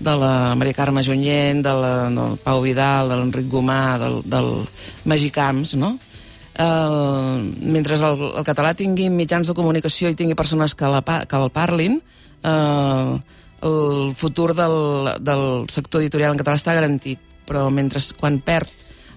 de 0.00 0.14
la 0.16 0.54
Maria 0.58 0.74
Carme 0.74 1.04
Junyent, 1.04 1.62
de 1.62 1.74
la, 1.74 1.92
del 2.10 2.38
Pau 2.42 2.62
Vidal, 2.64 3.10
de 3.12 3.18
l'Enric 3.20 3.50
Gomà, 3.52 3.98
del, 4.00 4.22
del 4.24 4.52
Magí 5.04 5.30
Camps, 5.34 5.76
no? 5.78 5.98
Eh, 6.58 7.36
mentre 7.62 7.96
el, 7.96 8.22
el 8.40 8.46
català 8.46 8.74
tingui 8.76 9.08
mitjans 9.14 9.48
de 9.48 9.56
comunicació 9.56 10.10
i 10.10 10.18
tingui 10.18 10.38
persones 10.38 10.74
que, 10.74 10.90
la, 10.90 11.02
que 11.02 11.38
el 11.38 11.50
parlin, 11.54 12.00
eh, 12.42 13.18
el 13.68 14.12
futur 14.14 14.52
del, 14.54 15.14
del 15.24 15.46
sector 15.70 16.02
editorial 16.04 16.34
en 16.34 16.42
català 16.42 16.58
està 16.58 16.76
garantit, 16.76 17.22
però 17.48 17.66
mentre 17.74 18.02
quan 18.20 18.38
perd 18.44 18.70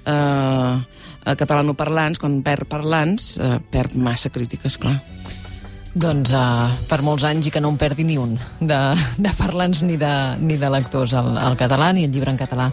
eh, 0.06 1.36
catalanoparlants, 1.38 2.22
quan 2.22 2.42
perd 2.46 2.70
parlants, 2.70 3.36
eh, 3.38 3.58
perd 3.74 3.98
massa 3.98 4.32
crítiques, 4.34 4.80
clar. 4.82 4.98
Doncs 5.92 6.32
uh, 6.32 6.72
per 6.88 7.02
molts 7.04 7.26
anys 7.28 7.50
i 7.50 7.52
que 7.52 7.60
no 7.60 7.68
en 7.74 7.78
perdi 7.80 8.06
ni 8.08 8.16
un 8.16 8.38
de, 8.60 8.78
de 9.20 9.32
parlants 9.36 9.82
ni 9.84 9.98
de, 10.00 10.12
ni 10.40 10.56
de 10.56 10.70
lectors 10.72 11.12
al, 11.20 11.34
al 11.36 11.58
català 11.60 11.90
ni 11.92 12.06
el 12.08 12.14
llibre 12.14 12.32
en 12.32 12.40
català. 12.40 12.70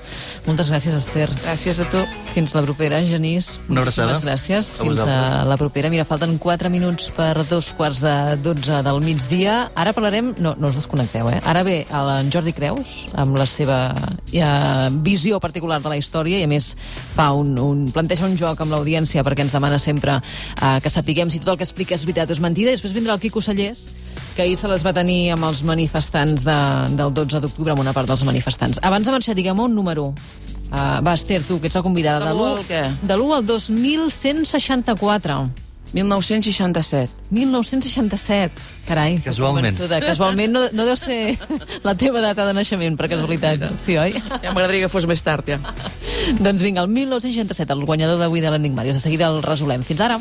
Moltes 0.46 0.70
gràcies, 0.70 0.94
Esther. 0.94 1.26
Gràcies 1.42 1.80
a 1.82 1.86
tu. 1.90 2.02
Fins 2.30 2.54
la 2.54 2.62
propera, 2.62 3.00
Genís. 3.02 3.56
Una 3.66 3.82
abraçada. 3.82 4.14
Moltes 4.14 4.26
gràcies. 4.28 4.70
A 4.78 4.86
Fins 4.86 5.02
a 5.02 5.18
la 5.48 5.56
propera. 5.58 5.90
Mira, 5.90 6.06
falten 6.06 6.36
4 6.38 6.70
minuts 6.70 7.10
per 7.16 7.32
dos 7.50 7.72
quarts 7.74 8.04
de 8.04 8.14
12 8.44 8.82
del 8.86 9.02
migdia. 9.02 9.56
Ara 9.74 9.94
parlarem... 9.96 10.30
No, 10.38 10.54
no 10.54 10.70
us 10.70 10.78
desconnecteu, 10.78 11.26
eh? 11.32 11.40
Ara 11.42 11.64
ve 11.66 11.80
en 11.90 12.30
Jordi 12.30 12.54
Creus, 12.54 13.08
amb 13.18 13.38
la 13.40 13.48
seva 13.50 13.80
eh, 14.30 14.88
visió 15.02 15.42
particular 15.42 15.80
de 15.82 15.90
la 15.90 15.98
història, 15.98 16.38
i 16.38 16.46
a 16.46 16.50
més 16.50 16.70
fa 17.16 17.32
un, 17.34 17.56
un, 17.58 17.82
planteja 17.90 18.28
un 18.28 18.38
joc 18.38 18.62
amb 18.62 18.76
l'audiència 18.76 19.26
perquè 19.26 19.42
ens 19.42 19.58
demana 19.58 19.82
sempre 19.82 20.20
eh, 20.20 20.78
que 20.84 20.92
sapiguem 20.92 21.34
si 21.34 21.42
tot 21.42 21.56
el 21.56 21.58
que 21.58 21.66
explica 21.66 21.98
és 21.98 22.06
veritat 22.06 22.30
o 22.30 22.38
és 22.38 22.44
mentida. 22.44 22.70
I 22.70 22.78
després 22.78 22.94
vindrà 22.94 23.07
el 23.14 23.20
Quico 23.20 23.40
Sallés, 23.40 23.92
que 24.36 24.42
ahir 24.42 24.56
se 24.56 24.68
les 24.70 24.84
va 24.86 24.92
tenir 24.94 25.32
amb 25.34 25.48
els 25.48 25.62
manifestants 25.66 26.44
de, 26.46 26.58
del 26.98 27.14
12 27.14 27.40
d'octubre, 27.44 27.74
amb 27.74 27.82
una 27.82 27.94
part 27.96 28.08
dels 28.10 28.22
manifestants. 28.28 28.80
Abans 28.82 29.06
de 29.06 29.14
marxar, 29.14 29.34
diguem 29.38 29.58
un 29.58 29.74
número. 29.74 30.12
Uh, 30.68 30.98
va, 31.00 31.14
Esther, 31.16 31.40
tu, 31.42 31.56
que 31.60 31.70
ets 31.70 31.78
la 31.78 31.82
convidada. 31.82 32.28
De 32.28 32.36
l'u 32.36 32.44
al 32.44 32.60
què? 32.68 32.84
De 33.02 33.16
l'1 33.16 33.38
al 33.38 33.46
2164. 33.48 35.40
1967. 35.92 37.12
1967. 37.30 38.52
Carai. 38.86 39.16
que 39.16 39.22
Casualment. 39.30 39.66
convençuda. 39.66 40.00
Casualment 40.04 40.52
no, 40.52 40.60
no 40.72 40.84
deu 40.88 40.96
ser 40.96 41.38
la 41.84 41.94
teva 41.98 42.20
data 42.24 42.46
de 42.48 42.54
naixement, 42.56 42.96
per 42.96 43.08
casualitat. 43.12 43.64
Sí, 43.80 43.96
oi? 44.00 44.14
Ja 44.16 44.52
m'agradaria 44.52 44.86
que 44.86 44.92
fos 44.92 45.06
més 45.08 45.22
tard, 45.24 45.48
ja. 45.48 45.58
doncs 46.40 46.62
vinga, 46.64 46.84
el 46.84 46.88
1967, 46.92 47.72
el 47.72 47.84
guanyador 47.88 48.20
d'avui 48.20 48.40
de 48.44 48.52
l'Enigmàrius. 48.52 48.96
De 48.96 49.02
seguida 49.02 49.28
el 49.32 49.42
resolem. 49.44 49.84
Fins 49.84 50.00
ara. 50.04 50.16